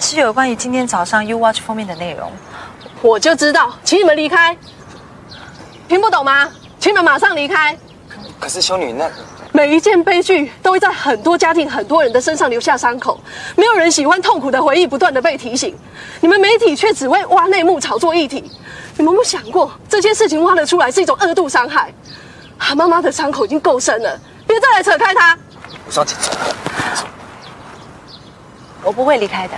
[0.00, 2.32] 是有关于今天早上 You Watch 封面的内容。
[3.02, 4.56] 我就知道，请你们离开。
[5.86, 6.48] 听不懂吗？
[6.80, 7.76] 请你们马上离开。
[8.40, 9.04] 可是修女，那
[9.58, 13.18] 每一件悲剧都会在很多家庭、很多人的身上留下伤口。
[13.56, 15.76] 没有人喜欢痛苦的回忆不断的被提醒。
[16.20, 18.36] 你们媒体却只会挖内幕、炒作议题。
[18.96, 21.92] 你们有没有想过，这些事情挖了出来是一种二度伤害？
[22.56, 25.36] 韩妈妈的伤口已经够深了，别再来扯开它。
[25.84, 26.32] 我上警察。
[28.84, 29.54] 我不会离开的。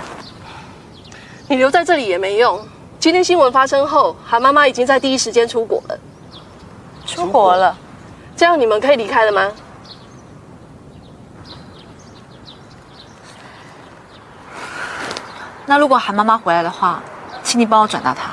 [1.47, 2.59] 你留在这里也没用。
[2.99, 5.99] 今天新闻发生后，韩妈妈已经在第一时间出国了。
[7.05, 7.77] 出国了，
[8.35, 9.53] 这样你们可以离开了吗？
[15.71, 17.01] 那如果韩妈妈回来的话，
[17.45, 18.33] 请你帮我转达她。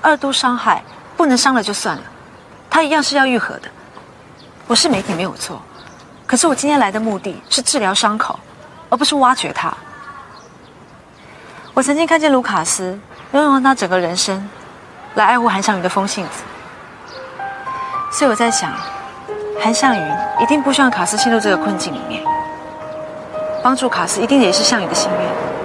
[0.00, 0.82] 二度伤害
[1.18, 2.02] 不能伤了就算了，
[2.70, 3.68] 她一样是要愈合的。
[4.66, 5.60] 我是媒体没有错，
[6.26, 8.40] 可是我今天来的目的是治疗伤口，
[8.88, 9.70] 而不是挖掘她。
[11.74, 12.98] 我曾经看见卢卡斯
[13.32, 14.48] 用用他整个人生
[15.14, 16.42] 来爱护韩向云的风信子，
[18.10, 18.72] 所以我在想，
[19.62, 22.24] 韩向云一定不希望卡斯陷入这个困境里面，
[23.62, 25.57] 帮助卡斯一定也是向云的心愿。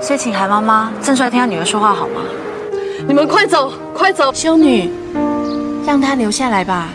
[0.00, 2.22] 所以请韩妈妈站出来听她女儿说话好吗？
[3.08, 4.32] 你们快走，快走！
[4.32, 4.90] 修女，
[5.86, 6.88] 让她留下来吧。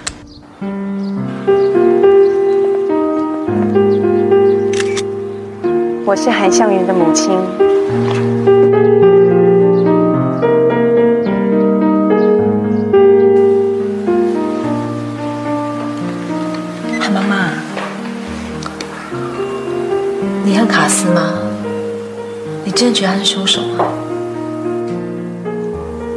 [6.05, 7.37] 我是韩向云的母亲。
[16.99, 17.51] 韩妈妈，
[20.43, 21.40] 你恨卡斯吗？
[22.81, 23.85] 你真的觉得他是凶手吗？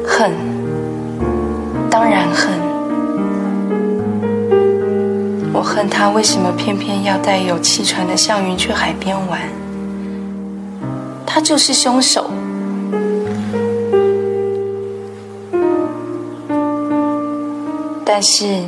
[0.02, 0.32] 恨，
[1.90, 2.58] 当然恨。
[5.52, 9.42] 我恨他为什么偏偏要带有气喘的向云去海边玩。
[11.26, 12.30] 他就是凶手。
[18.06, 18.64] 但是，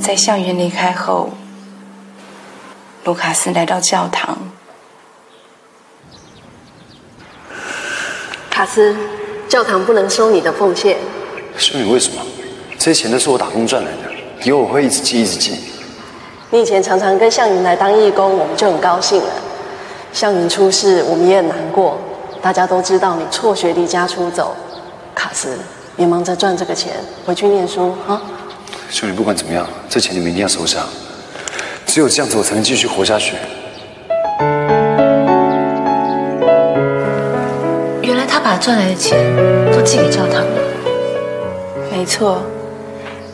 [0.00, 1.30] 在向云离开后，
[3.02, 4.38] 卢卡斯来到教堂。
[8.58, 8.92] 卡斯，
[9.48, 10.96] 教堂不能收你的奉献。
[11.56, 12.20] 修女为什么？
[12.76, 15.52] 这些钱都是我打工赚来的，以后我会一直记，一直记。
[16.50, 19.30] 你以前常常跟向云来当义工，我们就很高兴了。
[20.12, 22.00] 向云出事，我们也很难过。
[22.42, 24.56] 大家都知道你辍学离家出走，
[25.14, 25.56] 卡斯，
[25.96, 26.94] 别忙着赚这个钱，
[27.24, 28.20] 回去念书啊！
[28.90, 30.84] 修女，不管怎么样，这钱你们一定要收下。
[31.86, 33.36] 只有这样子，我才能继续活下去。
[38.58, 39.18] 赚来的钱
[39.72, 40.60] 都寄给教堂了。
[41.90, 42.42] 没错，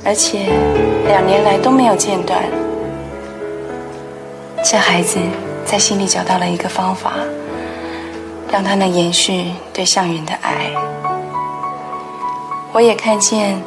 [0.04, 0.50] 而且
[1.06, 2.42] 两年来都没有间断。
[4.64, 5.18] 这孩子
[5.64, 7.12] 在心里找到了一个方法。
[8.52, 10.70] 让他能延续对向云的爱。
[12.72, 13.60] 我也看见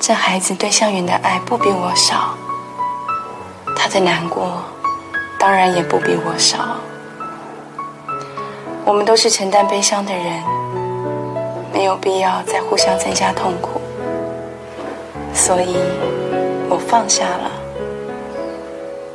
[0.00, 2.34] 这孩子对向云的爱不比我少，
[3.76, 4.62] 他的难过
[5.38, 6.56] 当然也不比我少。
[8.86, 10.42] 我们都是承担悲伤的人，
[11.72, 13.80] 没有必要再互相增加痛苦，
[15.32, 15.76] 所以
[16.68, 17.50] 我放下了。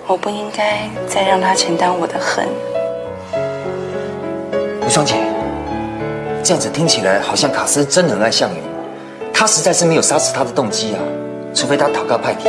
[0.08, 2.48] 我不应该再让他承担我的恨。
[4.86, 5.16] 吴双姐，
[6.44, 8.62] 这样子听起来好像卡斯真的很爱向云，
[9.34, 11.00] 他实在是没有杀死他的动机啊，
[11.54, 12.48] 除非他祷告派体。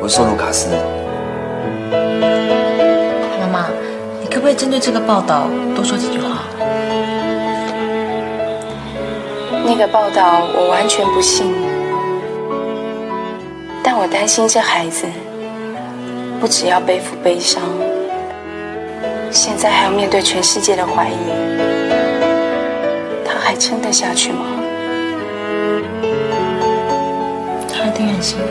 [0.00, 0.68] 我是说卢卡斯。
[3.40, 3.66] 妈妈，
[4.20, 6.35] 你可不可以针对这个报道多说几句话？
[9.68, 11.52] 那个报道我完全不信，
[13.82, 15.04] 但我担心这孩子
[16.40, 17.60] 不只要背负悲伤。
[19.32, 21.16] 现在还要面对全世界的怀疑，
[23.24, 24.46] 他还撑得下去吗？
[27.68, 28.44] 他一定很辛苦。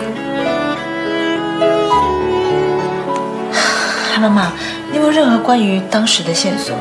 [4.20, 4.52] 妈妈，
[4.92, 6.76] 你有没有任何关于当时的线索？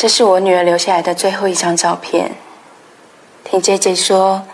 [0.00, 2.36] 这是我女儿留下来的最后一张照片。
[3.42, 4.46] 听姐姐说，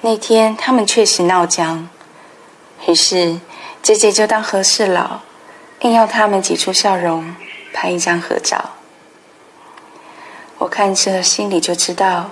[0.00, 1.90] 那天他们确实闹僵，
[2.86, 3.38] 于是
[3.82, 5.20] 姐姐就当和事佬，
[5.80, 7.36] 硬要他们挤出笑容
[7.74, 8.70] 拍一张合照。
[10.56, 12.30] 我看着心里就知道，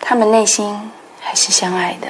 [0.00, 2.08] 他们内心还是相爱的。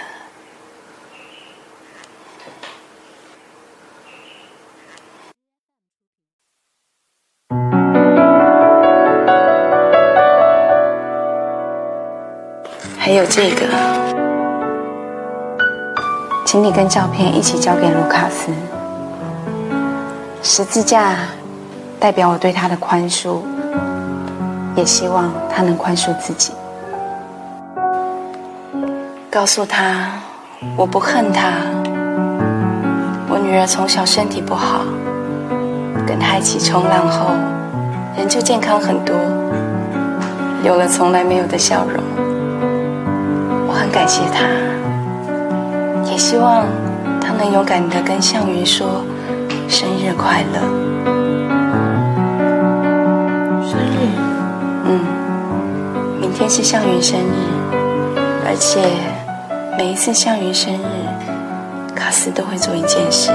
[13.19, 13.67] 有这个，
[16.47, 18.53] 请你跟照片一起交给卢卡斯。
[20.41, 21.17] 十字架
[21.99, 23.41] 代表我对他的宽恕，
[24.77, 26.53] 也希望他能宽恕自己。
[29.29, 30.13] 告诉他，
[30.77, 31.51] 我不恨他。
[33.29, 34.83] 我女儿从小身体不好，
[36.07, 37.35] 跟他一起冲浪后，
[38.17, 39.17] 人就健康很多，
[40.63, 42.28] 有了从来没有的笑容。
[43.89, 44.45] 很感谢他，
[46.11, 46.67] 也希望
[47.23, 49.03] 他能勇敢的跟向云说
[49.67, 50.61] 生日快乐。
[53.67, 54.11] 生日？
[54.85, 55.01] 嗯，
[56.21, 57.33] 明天是向云生日，
[58.47, 58.79] 而且
[59.79, 63.33] 每一次向云生日，卡斯都会做一件事。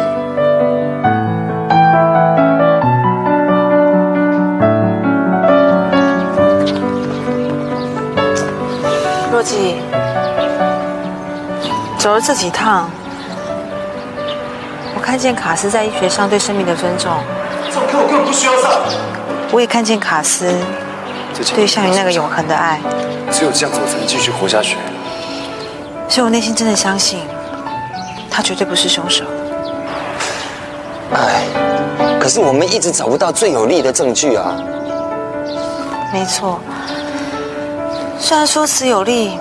[9.32, 9.78] 若琪。
[12.04, 12.90] 走了这几趟，
[14.94, 17.10] 我看见卡斯在医学上对生命的尊重。
[17.66, 18.72] 这种课我根本不需要上。
[19.54, 20.54] 我也看见卡斯
[21.56, 22.82] 对向云那个永恒的爱。
[23.32, 24.76] 只有这样子，我才能继续活下去。
[26.10, 27.22] 所以我内心真的相信，
[28.30, 29.24] 他绝对不是凶手。
[31.14, 31.46] 哎，
[32.20, 34.54] 可是我们一直找不到最有力的证据啊。
[36.12, 36.60] 没错，
[38.20, 39.40] 虽然说辞有力，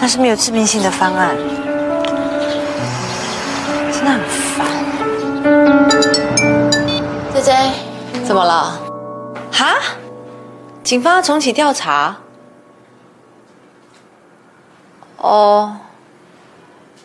[0.00, 1.36] 但是没有致命性的方案。
[3.92, 4.20] 真的很
[4.56, 4.66] 烦。
[7.34, 7.52] J J，
[8.24, 8.80] 怎么了？
[9.52, 9.76] 哈？
[10.82, 12.16] 警方要重启调查？
[15.18, 15.76] 哦，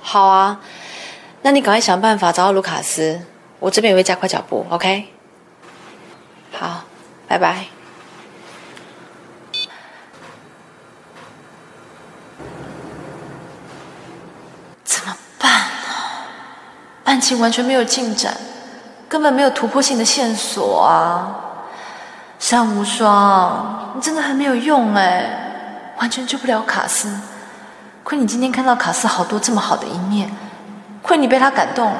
[0.01, 0.61] 好啊，
[1.41, 3.21] 那你赶快想办法找到卢卡斯，
[3.59, 5.07] 我这边也会加快脚步，OK？
[6.53, 6.85] 好，
[7.27, 7.65] 拜拜。
[14.85, 15.51] 怎么办？
[17.05, 18.35] 案情完全没有进展，
[19.07, 21.41] 根本没有突破性的线索啊！
[22.37, 27.17] 山无双，你真的很没有用哎，完全救不了卡斯。
[28.03, 30.29] 亏你今天看到卡斯好多这么好的一面，
[31.01, 31.99] 亏你被他感动了。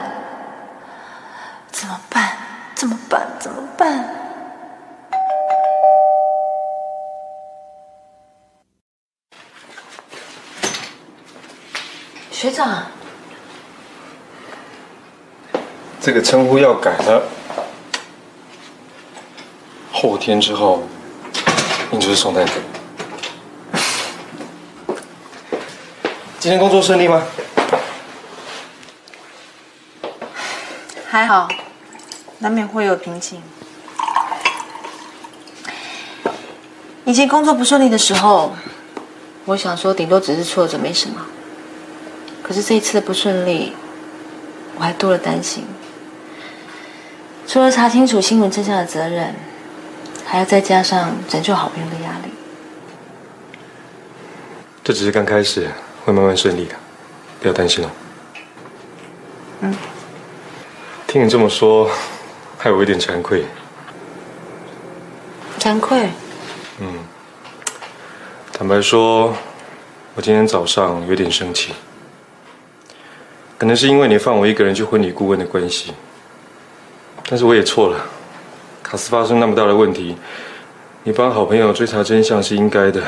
[1.72, 2.32] 怎么办？
[2.76, 3.28] 怎么办？
[3.40, 4.06] 怎么办？
[12.32, 12.84] 学长。
[16.06, 17.24] 这个称呼要改了，
[19.92, 20.84] 后天之后，
[21.90, 22.52] 你就是宋太子。
[26.38, 27.24] 今天工作顺利吗？
[31.08, 31.48] 还好，
[32.38, 33.42] 难免会有瓶颈。
[37.06, 38.56] 以前工作不顺利的时候，
[39.46, 41.26] 我想说顶多只是挫折，没什么。
[42.44, 43.74] 可是这一次的不顺利，
[44.78, 45.66] 我还多了担心。
[47.48, 49.34] 除了查清楚新闻真相的责任，
[50.26, 52.32] 还要再加上拯救好朋友的压力。
[54.84, 55.70] 这只是刚开始，
[56.04, 56.76] 会慢慢顺利的，
[57.40, 57.90] 不要担心哦。
[59.62, 59.76] 嗯。
[61.08, 61.90] 听你这么说，
[62.58, 63.46] 害我有点惭愧。
[65.60, 66.10] 惭愧？
[66.80, 67.00] 嗯。
[68.52, 69.34] 坦白说，
[70.16, 71.74] 我今天早上有点生气，
[73.58, 75.94] 可能是因为你放我一个人去婚礼顾问的关系。
[77.28, 78.00] 但是我也错了，
[78.84, 80.16] 卡斯发生那么大的问题，
[81.04, 83.02] 你帮好朋友追查真相是应该的。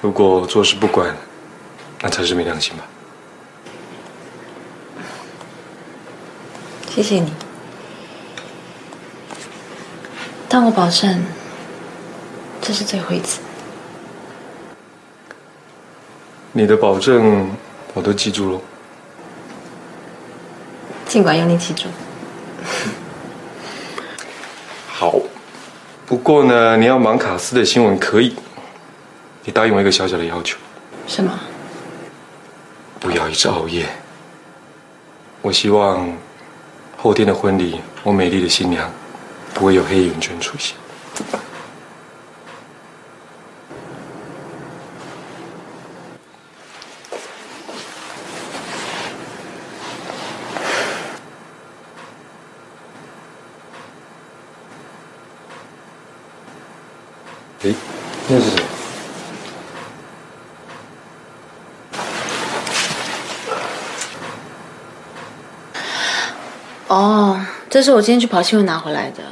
[0.00, 1.14] 如果坐视不管，
[2.00, 2.84] 那才是没良心吧。
[6.88, 7.32] 谢谢你，
[10.48, 11.24] 但我保证，
[12.60, 13.40] 这是最后一次。
[16.52, 17.50] 你的保证
[17.94, 18.60] 我都记住了，
[21.06, 21.88] 尽管用你记住。
[25.00, 25.14] 好，
[26.06, 28.34] 不过呢，你要忙卡斯的新闻可以，
[29.44, 30.58] 你答应我一个小小的要求。
[31.06, 31.38] 什么？
[32.98, 33.86] 不要一直熬夜。
[35.40, 36.12] 我希望
[36.96, 38.90] 后天的婚礼，我美丽的新娘
[39.54, 40.76] 不会有黑眼圈出现。
[57.68, 57.74] 哎，
[58.28, 58.50] 那是？
[66.88, 67.38] 哦，
[67.68, 69.22] 这是我今天去跑新闻拿回来的。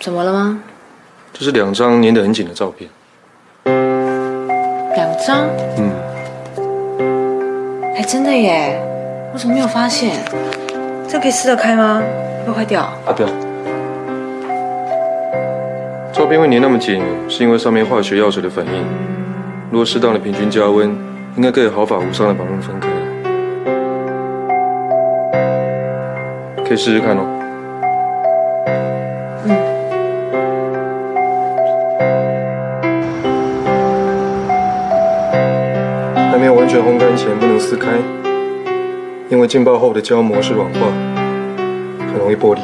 [0.00, 0.60] 怎么了吗？
[1.32, 2.88] 这是两张粘得很紧的照片。
[4.94, 5.48] 两张？
[5.78, 5.90] 嗯。
[7.96, 8.80] 哎，真的耶，
[9.32, 10.24] 我怎么没有发现？
[11.08, 12.00] 这可以撕得开吗？
[12.44, 12.82] 会不会坏掉？
[12.82, 13.51] 啊，不要。
[16.22, 18.72] 照片会粘那么紧，是因为上面化学药水的反应。
[19.72, 20.96] 如果适当的平均加温，
[21.34, 22.88] 应该可以毫发无伤的把它们分开。
[26.64, 27.26] 可以试试看哦。
[36.30, 37.88] 还没有完全烘干前不能撕开，
[39.28, 40.86] 因为浸泡后的胶膜是软化，
[42.12, 42.60] 很容易剥离。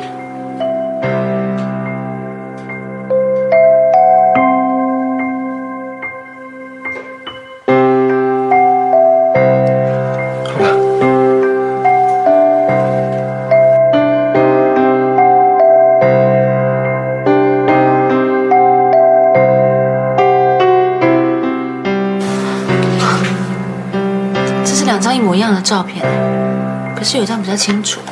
[27.08, 28.02] 可是有一张比较清楚。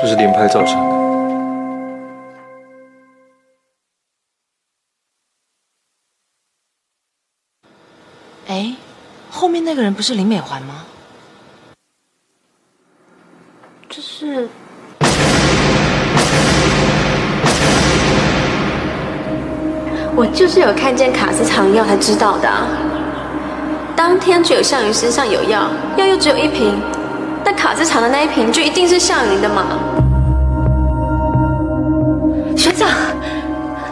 [0.00, 0.92] 这是连拍造成的。
[8.46, 8.74] 哎，
[9.30, 10.76] 后面那个人不是林美环吗？
[13.90, 14.48] 这是
[20.16, 22.66] 我就是有看见卡斯藏药才知道的、啊。
[23.94, 26.80] 当天只有项羽身上有药，药又只有一瓶，
[27.82, 29.64] 那卡斯藏的那一瓶就一定是向云的嘛？
[32.56, 32.88] 学长，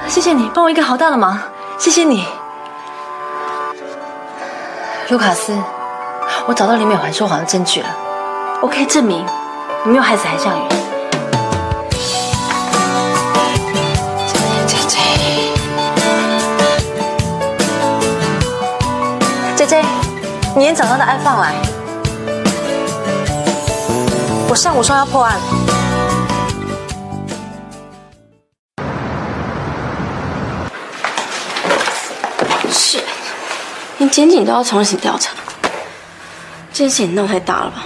[0.06, 1.36] 谢谢你帮我一个好大的忙，
[1.76, 2.24] 谢谢你。
[5.08, 5.52] 卢卡斯，
[6.46, 7.88] 我找到林美环说谎的证据了，
[8.62, 9.26] 我可以证明
[9.84, 10.62] 你没有害死韩项羽。
[19.56, 19.84] J J，
[20.54, 21.54] 你连找到的案放来，
[24.50, 25.38] 我上午说要破案。
[32.72, 33.00] 是，
[33.98, 35.30] 连检警都要重新调查，
[36.72, 37.84] 这件事情闹太大了吧？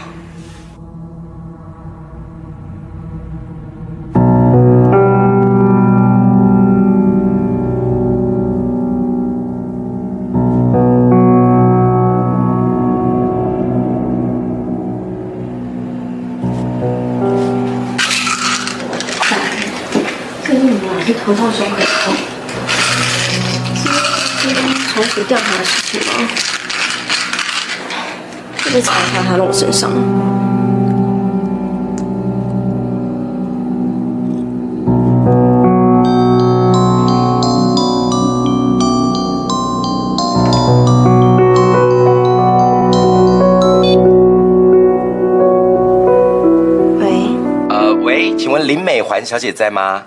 [49.14, 50.02] 环小姐在吗？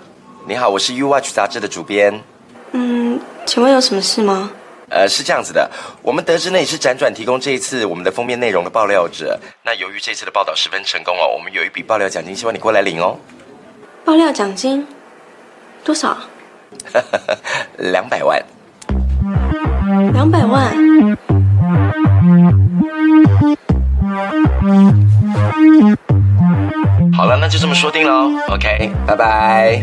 [0.46, 2.12] 你好，我是 U Watch 杂志的主编。
[2.72, 4.50] 嗯，请问有什么事吗？
[4.90, 5.70] 呃，是这样子的，
[6.02, 9.40] 我们得知呢你是辗转提供这一次我们的封面内容的爆料者。
[9.64, 13.16] 那由于这次的报道十分成功哦，我们有一笔爆料奖金，希望你过来领哦。
[14.04, 14.86] 爆料奖金
[15.82, 16.14] 多少？
[17.78, 18.38] 两百万。
[20.12, 21.16] 两百万。
[28.58, 29.80] OK，拜拜。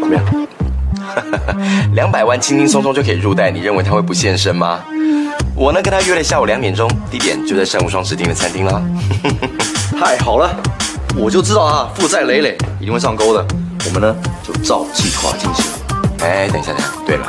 [0.00, 0.24] 怎么样？
[1.94, 4.78] 两百万轻轻松松就可以入袋，你认为他会不现身吗？
[5.56, 8.80] 我呢跟他约了下午两点钟，地点就在山无双指定的餐厅啦。
[9.98, 10.54] 太好了，
[11.16, 13.44] 我就知道啊，负债累累，一定会上钩的。
[13.86, 14.14] 我们呢
[14.44, 15.64] 就照计划进行。
[16.20, 16.88] 哎，等一下，等一下。
[17.04, 17.26] 对了，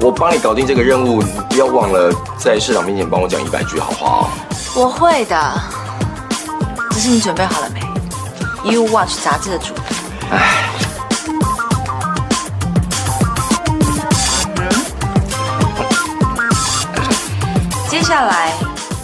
[0.00, 4.28] 我帮你搞定这个任务，你不要忘了在市长面前帮我讲一百句好话哦。
[4.74, 5.36] 我会的，
[5.70, 5.71] 只
[7.02, 7.80] 是你准备好了没
[8.70, 9.84] ？You Watch 杂志的主编。
[10.30, 10.70] 唉，
[17.90, 18.52] 接下来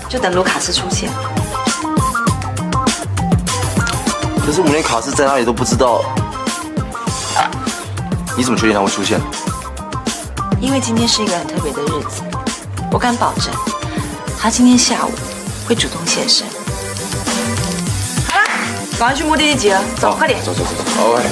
[0.08, 1.10] 就等卢卡斯出现。
[4.46, 6.04] 可是我们连卡斯在哪里都不知道，
[8.36, 9.20] 你怎么确定他会出现？
[10.60, 12.22] 因为今天是一个很特别的日子，
[12.92, 13.52] 我敢保证，
[14.40, 15.10] 他今天下午
[15.66, 16.46] 会主动现身。
[18.98, 20.42] 好了，赶快去目的地集合，走，快点。
[20.42, 20.82] 走走走走
[21.12, 21.22] ，OK。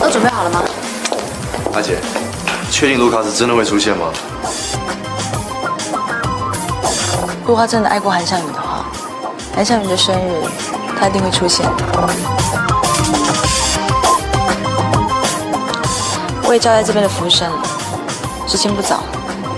[0.00, 0.62] 都准备好了吗？
[1.74, 1.98] 阿姐，
[2.70, 4.06] 确定卢卡斯真的会出现吗？
[7.44, 8.86] 如果他真的爱过韩向宇的话，
[9.54, 10.42] 韩向宇的生日
[10.98, 11.66] 他一定会出现。
[16.46, 17.58] 我也交代这边的服务生了，
[18.46, 19.02] 时间不早，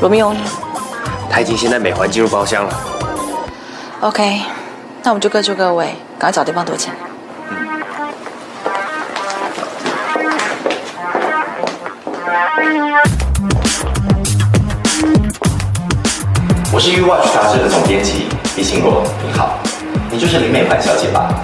[0.01, 0.41] 罗密欧呢
[1.31, 2.71] 他已经先带美环进入包厢了。
[4.01, 4.43] ？OK，
[5.03, 5.87] 那我们就各就各位，
[6.19, 6.95] 赶快找地方躲起来。
[16.73, 18.27] 我是 U Watch 杂志的总编辑
[18.57, 19.59] 李兴国，你好，
[20.11, 21.35] 你就是林美环小姐吧？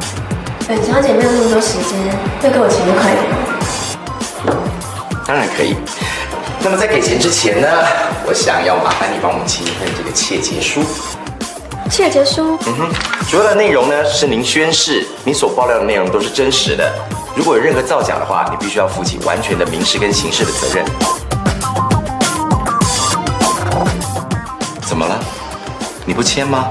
[0.68, 1.98] 本小姐没有那么多时间，
[2.42, 3.24] 要给我钱就快点。
[5.26, 5.76] 当然可以。
[6.64, 7.66] 那么在给钱之前呢，
[8.26, 10.82] 我想要麻烦你帮我们签一份这个切结书。
[11.90, 12.92] 切结书，嗯哼，
[13.28, 16.90] 主要的内容呢是您宣誓，你所爆料的内容都是真实的。
[17.34, 20.84] 如果有任何造假的话，你必须要负起完全的民事跟刑事的责任。
[24.82, 25.18] 怎么了？
[26.06, 26.68] 你不签吗？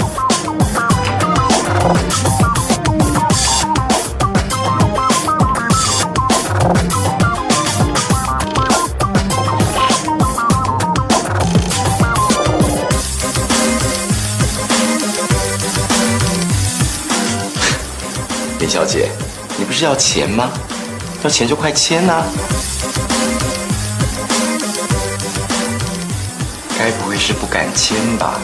[19.82, 20.52] 要钱吗？
[21.24, 22.24] 要钱就快签呐、
[26.80, 28.40] 该不会是不敢签吧？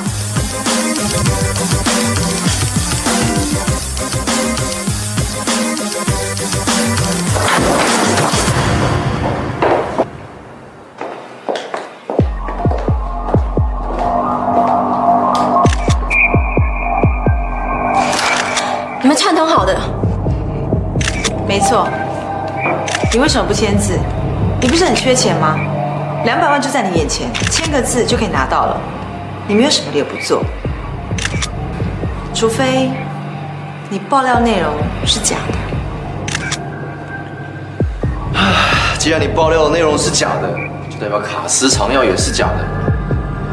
[23.14, 24.00] 你为什么不签字？
[24.60, 25.56] 你不是很缺钱吗？
[26.26, 28.78] 两百万就在你眼前，签个字就可以拿到了。
[29.48, 30.44] 你没有什么理由不做，
[32.34, 32.92] 除非
[33.90, 34.74] 你爆料内容
[35.06, 35.54] 是假的。
[38.98, 40.50] 既然你爆料的内容是假的，
[40.90, 42.66] 就代表卡斯藏药也是假的，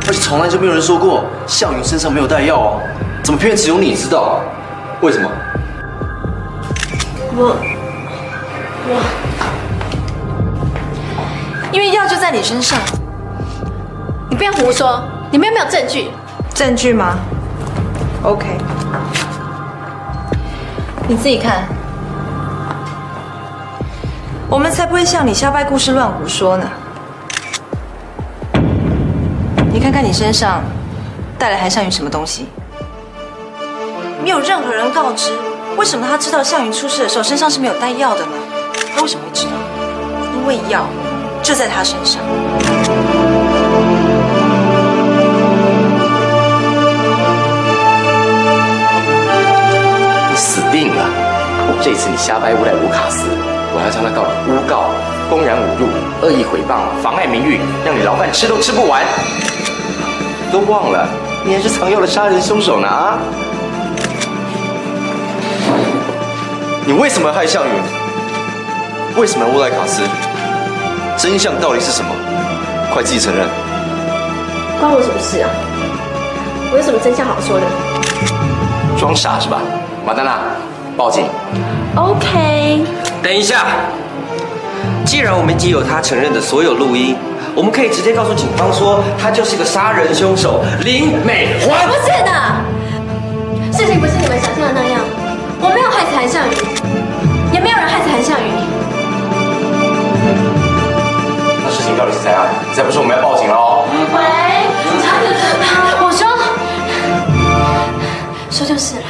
[0.09, 2.81] 而且从来就没有人说过向云身上没有带药啊，
[3.23, 4.41] 怎么偏偏只有你知道？
[5.01, 5.31] 为什么？
[7.37, 7.57] 我
[12.45, 12.79] 身上，
[14.29, 16.11] 你不要胡说，你们有没有证据？
[16.55, 17.17] 证据吗
[18.23, 18.59] ？OK，
[21.09, 21.67] 你自己看，
[24.51, 26.69] 我们才不会像你瞎掰故事乱胡说呢。
[29.73, 30.61] 你看看你身上
[31.39, 32.47] 带来韩向云什么东西？
[34.23, 35.33] 没有任何人告知，
[35.79, 38.33] 为什么他知道向云出事的时候身上是没有带药的呢？
[38.95, 39.53] 他为什么会知道？
[40.37, 40.85] 因为药
[41.45, 42.23] 就在他身上。
[50.31, 51.05] 你死定了！
[51.83, 53.29] 这次你瞎掰诬赖卢卡斯，
[53.75, 54.89] 我要将他告你诬告、
[55.29, 55.87] 公然侮辱、
[56.23, 59.05] 恶意诽谤、妨碍名誉，让你牢饭吃都吃不完。
[60.51, 61.07] 都忘了，
[61.45, 63.19] 你还是藏药的杀人凶手呢啊！
[66.87, 67.71] 你为什么要害向云？
[69.17, 70.03] 为什么要诬赖卡斯？
[71.25, 72.11] 真相到底是什么？
[72.93, 73.49] 快自己承认！
[74.79, 75.49] 关我什么事啊？
[76.71, 77.65] 我有什么真相好说的
[79.01, 79.63] 装傻是吧？
[80.05, 80.37] 马丹娜，
[80.99, 81.25] 报警
[81.97, 82.85] ！？OK，
[83.23, 83.65] 等一下，
[85.07, 87.17] 既然我们已经有他承认的所有录音，
[87.57, 91.87] 我们可以直接告诉警方说，他就是个杀人凶手林美华。
[91.87, 92.31] 不是的，
[93.73, 95.01] 事情不是你们想象的那样，
[95.59, 96.53] 我没有害死韩向宇，
[97.51, 98.53] 也没有人害死韩向宇。
[101.85, 102.47] 情到底是怎样？
[102.73, 103.85] 再不说我们要报警了哦。
[103.93, 104.21] 喂，
[106.01, 106.27] 我说，
[108.51, 109.03] 说就是了。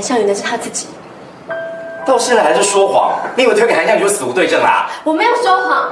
[0.00, 0.86] 韩向宇的是他自己。
[2.06, 4.88] 到现在还是说谎，你以为推给韩向宇就死无对证啦？
[5.04, 5.90] 我没有说谎。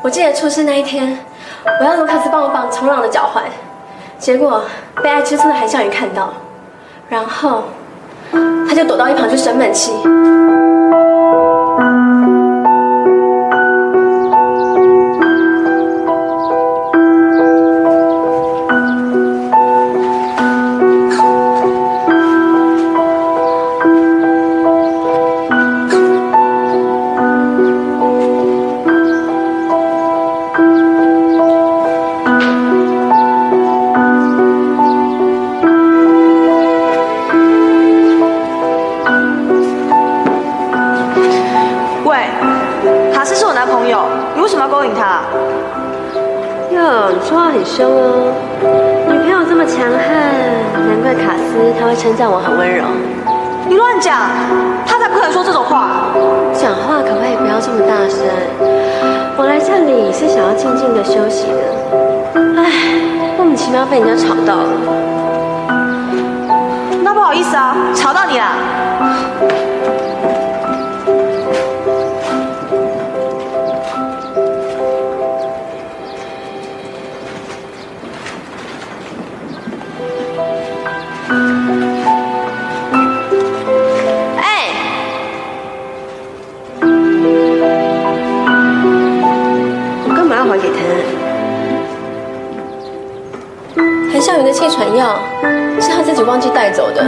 [0.00, 1.18] 我记得出事那一天，
[1.80, 3.42] 我要卢卡斯帮我绑冲浪的脚环，
[4.16, 4.62] 结果
[5.02, 6.32] 被爱吃醋的韩向宇看到，
[7.08, 7.64] 然后
[8.68, 9.92] 他就躲到一旁去生闷气。
[60.12, 62.34] 是想要静静的休息的。
[62.56, 62.70] 唉，
[63.36, 64.68] 莫名其妙被人家吵到了。
[67.02, 69.71] 那不好意思啊，吵到你了。
[94.62, 95.18] 气喘药
[95.80, 97.04] 是他自己忘记带走的，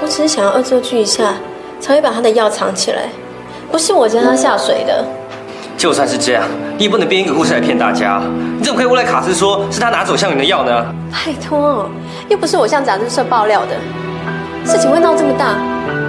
[0.00, 1.34] 我只是想要恶作剧一下，
[1.78, 3.02] 才会把他的药藏起来，
[3.70, 5.04] 不是我将他下水的。
[5.76, 6.44] 就算是这样，
[6.78, 8.22] 你也不能编一个故事来骗大家。
[8.56, 10.86] 你怎么可以诬赖卡斯说是他拿走向云的药呢？
[11.12, 11.86] 拜托，
[12.30, 13.76] 又不是我向杂志社爆料的，
[14.64, 15.58] 事情会闹这么大，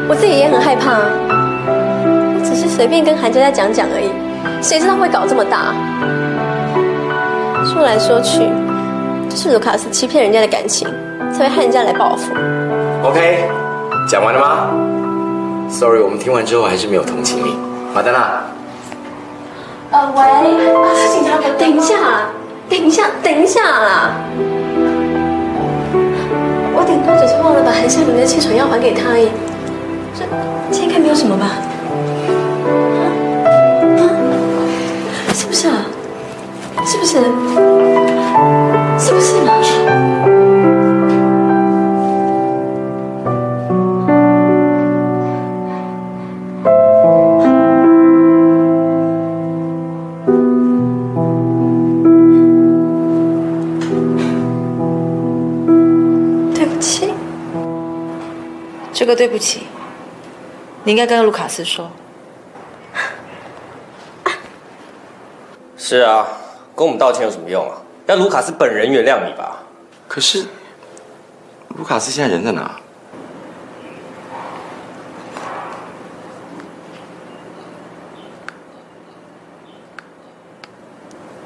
[0.08, 1.12] 我自己也很害怕啊。
[1.68, 4.10] 我只是随便跟韩佳佳讲讲而已，
[4.64, 5.74] 谁知道会搞这么大？
[7.66, 8.73] 说来说去，就
[9.36, 10.88] 是卢卡斯欺骗人家的感情，
[11.34, 12.32] 才会害人家来报复。
[13.04, 13.46] OK，
[14.08, 14.70] 讲完了吗
[15.70, 17.58] ？Sorry，我们听完之后还是没有同情你。
[17.94, 18.44] 马丹娜，
[19.92, 20.22] 呃，喂，
[20.96, 21.44] 是警察局。
[21.58, 21.96] 等一下，
[22.70, 24.12] 等一下，等一下啦！
[26.76, 29.30] 我顶多只是忘了把韩夏明的气喘药还给他而已，
[30.18, 30.26] 这
[30.72, 31.46] 这应该没有什么吧？
[34.00, 34.02] 啊？
[35.34, 35.86] 是不是啊？
[36.86, 37.20] 是不是？
[39.06, 39.52] 是不是嘛？
[56.56, 57.14] 对不起。
[58.94, 59.64] 这个对不起，
[60.86, 61.92] 你应该跟卢卡斯说。
[65.76, 66.26] 是啊，
[66.74, 67.83] 跟我们道歉有什么用啊？
[68.06, 69.64] 要卢卡斯本人原谅你吧。
[70.08, 70.46] 可是，
[71.70, 72.80] 卢卡斯现在人在哪？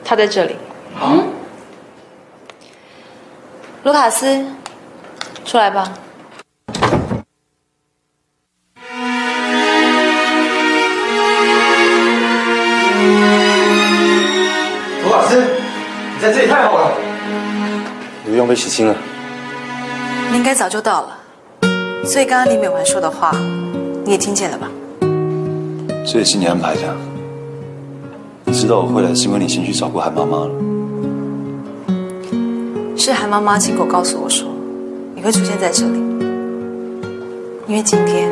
[0.03, 0.55] 他在这里。
[1.01, 1.27] 嗯。
[3.83, 4.45] 卢卡斯，
[5.45, 5.93] 出来吧。
[16.17, 16.97] 你在这里太好了，
[18.25, 18.95] 你不用被洗清了。
[20.31, 21.09] 你应该早就到了，
[22.03, 23.31] 所以刚刚李美环说的话，
[24.03, 24.67] 你也听见了吧？
[26.07, 26.81] 这也是你安排的。
[28.45, 30.49] 你知道我会来是因为你先去找过韩妈妈了。
[32.97, 34.49] 是韩妈妈亲口告诉我说，
[35.13, 35.99] 你会出现在这里，
[37.67, 38.27] 因为今天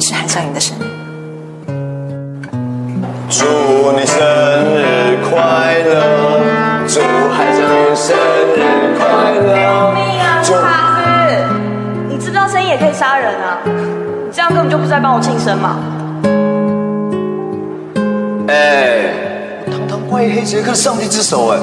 [0.00, 0.99] 是韩湘云的生日。
[3.30, 4.18] 祝你生
[4.74, 6.42] 日快乐，
[6.88, 6.98] 祝
[7.30, 8.16] 韩湘云生
[8.56, 8.58] 日
[8.98, 9.94] 快乐。
[10.48, 11.00] 卢卡斯，
[12.08, 13.58] 你知不知道声音也可以杀人啊？
[13.64, 15.78] 你这样根本就不是在帮我庆生嘛！
[18.48, 18.98] 哎，
[19.64, 21.58] 我堂堂怪异黑杰克上帝之手哎，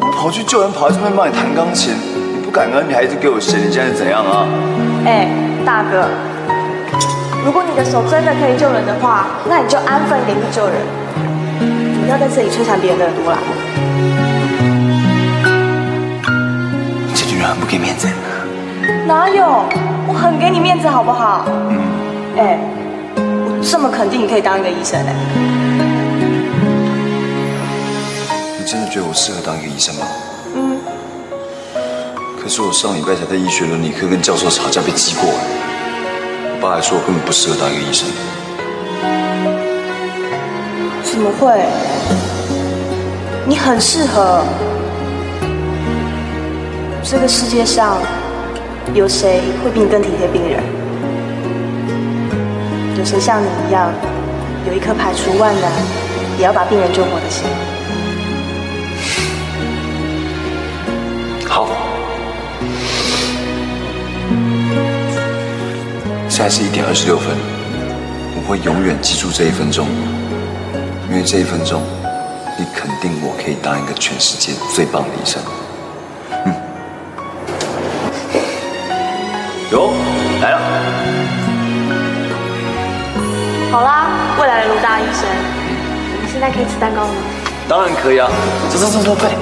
[0.00, 1.92] 我跑去救人，跑来这边帮你弹钢琴，
[2.36, 4.46] 你不感恩，你还一直给我钱，你现在怎样啊？
[5.04, 5.26] 哎，
[5.66, 6.06] 大哥，
[7.44, 10.74] 如果你的手真的可以救人的话，那你就安分点去救人，
[12.02, 13.38] 不要在这里摧残别人的耳朵啦。
[17.14, 18.08] 这女人很不给面子。
[19.06, 19.64] 哪有？
[20.08, 21.44] 我很给你面子好不好？
[21.48, 21.78] 嗯
[22.36, 22.58] 哎，
[23.16, 25.14] 我这么肯定你可以当一个医生哎。
[28.58, 30.06] 你真的觉得我适合当一个医生吗？
[30.54, 30.78] 嗯，
[32.40, 38.08] 可是我上礼拜才在医学伦理课跟教授吵架被记过，我爸还说我根本不适合当一个医生。
[41.10, 41.60] 怎么会？
[43.44, 44.44] 你很适合。
[47.02, 47.98] 这个世界上
[48.94, 50.62] 有谁会比你更体贴病人？
[52.96, 53.92] 有谁像你一样
[54.68, 55.72] 有一颗排除万难
[56.38, 57.44] 也要把病人救活的心？
[61.48, 61.66] 好，
[66.28, 67.36] 现在是一点二十六分，
[68.36, 69.88] 我会永远记住这一分钟，
[71.10, 71.82] 因为这一分钟，
[72.56, 75.42] 你肯定我可以当一个全世界最棒的医生。
[76.46, 76.54] 嗯，
[79.72, 79.92] 有
[80.40, 80.60] 来了，
[83.72, 84.06] 好啦，
[84.40, 85.28] 未来的卢大医生，
[86.22, 87.14] 你现在可以吃蛋糕了吗？
[87.68, 88.30] 当然可以啊！
[88.70, 89.38] 走走走走，快点！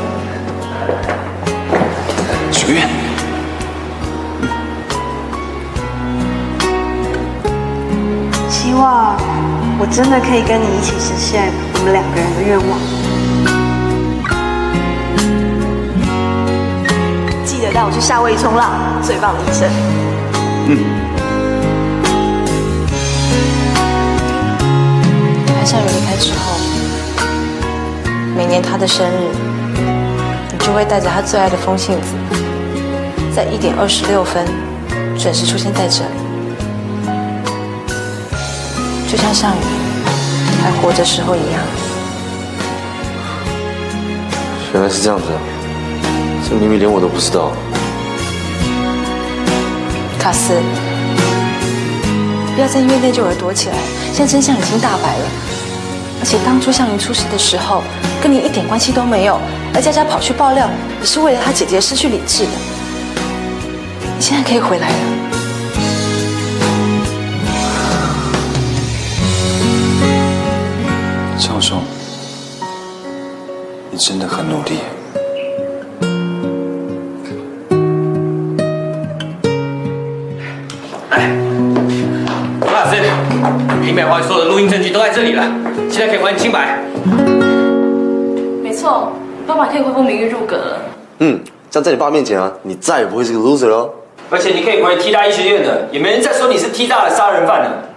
[2.50, 2.88] 许个愿。
[8.48, 9.18] 希望
[9.80, 12.78] 我真的可以跟你一起实现我们两个人的愿望。
[17.44, 19.70] 记得带我去夏威夷冲浪，最棒的医生。
[20.66, 20.78] 嗯。
[25.54, 26.58] 韩向宇离开之后，
[28.36, 29.30] 每年他的生日，
[30.52, 32.16] 你就会带着他最爱的风信子，
[33.32, 34.44] 在一点二十六分
[35.16, 36.27] 准时出现在这里。
[39.18, 39.60] 就像项羽
[40.62, 41.60] 还活着时候一样。
[44.72, 45.38] 原来是这样子啊！
[46.48, 47.50] 这明明连我都不知道。
[50.20, 50.54] 卡斯，
[52.54, 53.74] 不要在医院内就耳躲起来，
[54.12, 55.24] 现在真相已经大白了。
[56.20, 57.82] 而且当初向云出事的时候，
[58.22, 59.40] 跟你一点关系都没有，
[59.74, 62.50] 而佳佳跑去爆料，也是为了她姐姐失去理智的。
[64.16, 65.27] 你现在可以回来了。
[74.08, 74.78] 真的很努力。
[81.10, 81.30] 哎，
[82.62, 83.02] 罗老师，
[83.82, 85.44] 林美华所有的录音证据都在这里了，
[85.90, 86.78] 现在可以还你清白。
[88.62, 89.12] 没错，
[89.46, 90.80] 爸爸可以恢复名誉入阁了。
[91.18, 91.38] 嗯，
[91.70, 93.90] 这样在你爸面前啊，你再也不会是个 loser 喽。
[94.30, 97.87] 而且你可以回 T 大医学院的，也没人再说你是 T 大的杀人犯了。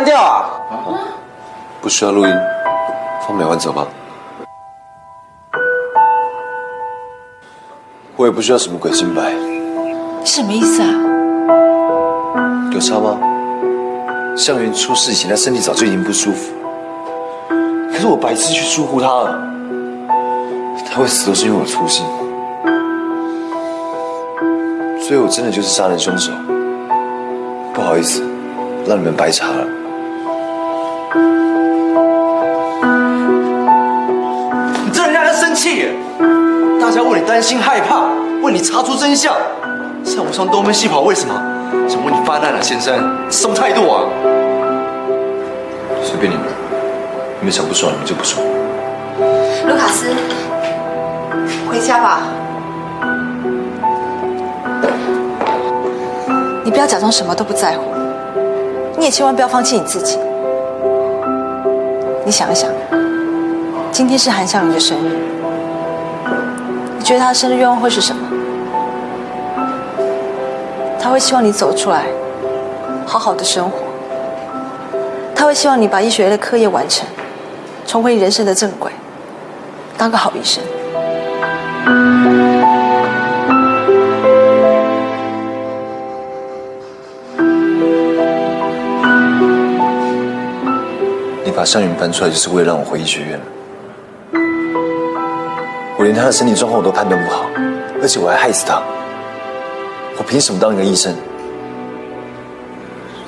[0.00, 0.48] 删掉啊？
[1.82, 2.32] 不需要录音，
[3.26, 3.86] 放美完走吧。
[8.16, 9.30] 我也不需要什么鬼清白，
[10.24, 10.88] 什么意思啊？
[12.72, 13.18] 有差吗？
[14.38, 16.50] 向云出事以前，他身体早就已经不舒服，
[17.92, 19.38] 可是我白痴去疏忽他了，
[20.90, 22.06] 他会死都是因为我粗心，
[24.98, 26.32] 所以我真的就是杀人凶手。
[27.74, 28.22] 不好意思，
[28.86, 29.66] 让你们白查了。
[31.12, 31.18] 你
[34.92, 35.88] 这人让人生气！
[36.80, 38.04] 大家为你担心害怕，
[38.42, 39.34] 为你查出真相，
[40.04, 41.34] 在我上东奔西跑，为什么？
[41.88, 42.94] 想为你发难啊，先生，
[43.28, 44.04] 什么态度啊？
[46.00, 46.44] 随便你们，
[47.40, 48.40] 你们想不爽你们就不爽。
[49.66, 50.06] 卢卡斯，
[51.68, 52.20] 回家吧。
[56.62, 57.82] 你不要假装什么都不在乎，
[58.96, 60.16] 你也千万不要放弃你自己。
[62.30, 62.70] 你想想，
[63.90, 65.18] 今天是韩向宇的生日，
[66.96, 68.22] 你觉得他的生日愿望会是什么？
[71.00, 72.04] 他会希望你走出来，
[73.04, 73.78] 好好的生活。
[75.34, 77.04] 他会希望你把医学院的课业完成，
[77.84, 78.92] 重回人生的正轨，
[79.98, 80.62] 当个好医生。
[91.60, 93.38] 把向云搬出来，就是为了让我回医学院。
[95.98, 97.44] 我连他的身体状况我都判断不好，
[98.00, 98.80] 而且我还害死他。
[100.16, 101.14] 我凭什么当一个医生？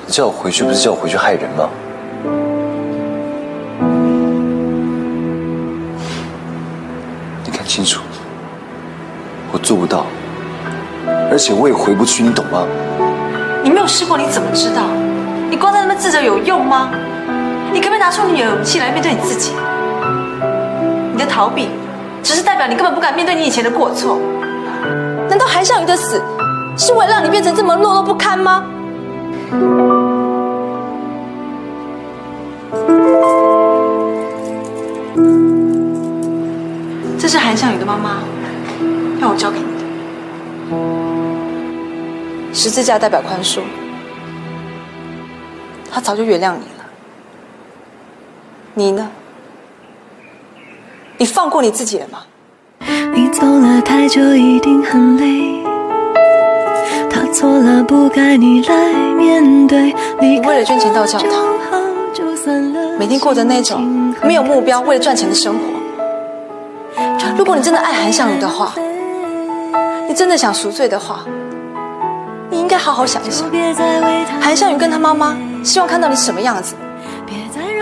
[0.06, 1.68] 你叫我回去，不是叫我回去害人吗？
[7.44, 8.00] 你看清楚，
[9.52, 10.06] 我做不到，
[11.30, 12.66] 而且我也回不去，你懂吗？
[13.62, 14.84] 你没有试过，你怎么知道？
[15.50, 16.90] 你光在那边自责有用吗？
[17.72, 19.52] 你可不可以拿出你的勇气来面对你自己？
[21.12, 21.68] 你的逃避，
[22.22, 24.18] 只是代表你根本不敢面对你以前的过错。
[25.28, 26.22] 难道韩向宇的死，
[26.76, 28.64] 是为了让你变成这么懦弱不堪吗？
[37.18, 38.18] 这是韩向宇的妈妈，
[39.20, 39.70] 让我交给你的。
[42.52, 43.60] 十字架代表宽恕，
[45.90, 46.71] 他早就原谅你了。
[48.74, 49.10] 你呢？
[51.18, 52.20] 你放过你自己了吗？
[53.14, 55.62] 你走了太久，一定很累。
[57.10, 59.94] 他错了，不该你来面对。
[60.20, 61.30] 你为了捐钱到教堂，
[62.98, 63.82] 每天过着那种
[64.22, 65.60] 没有目标、为了赚钱的生活。
[67.36, 68.72] 如果你真的爱韩向宇的话，
[70.08, 71.20] 你真的想赎罪的话，
[72.48, 73.46] 你应该好好想一想，
[74.40, 76.74] 韩向宇跟他妈妈希望看到你什么样子。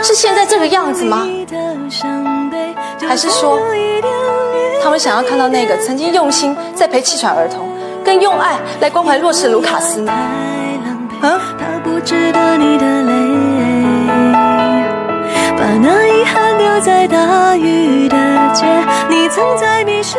[0.03, 1.27] 是现在这个样子吗？
[3.07, 3.59] 还是说，
[4.83, 7.69] 他们想要看到那个曾经用心在陪气喘儿童，
[8.05, 10.13] 更用爱来关怀弱势的卢卡斯呢？
[11.23, 11.41] 啊？
[11.83, 13.13] 不值得你的泪，
[15.57, 18.17] 把那遗憾丢在大雨的
[18.55, 18.67] 街，
[19.09, 20.19] 你曾在迷失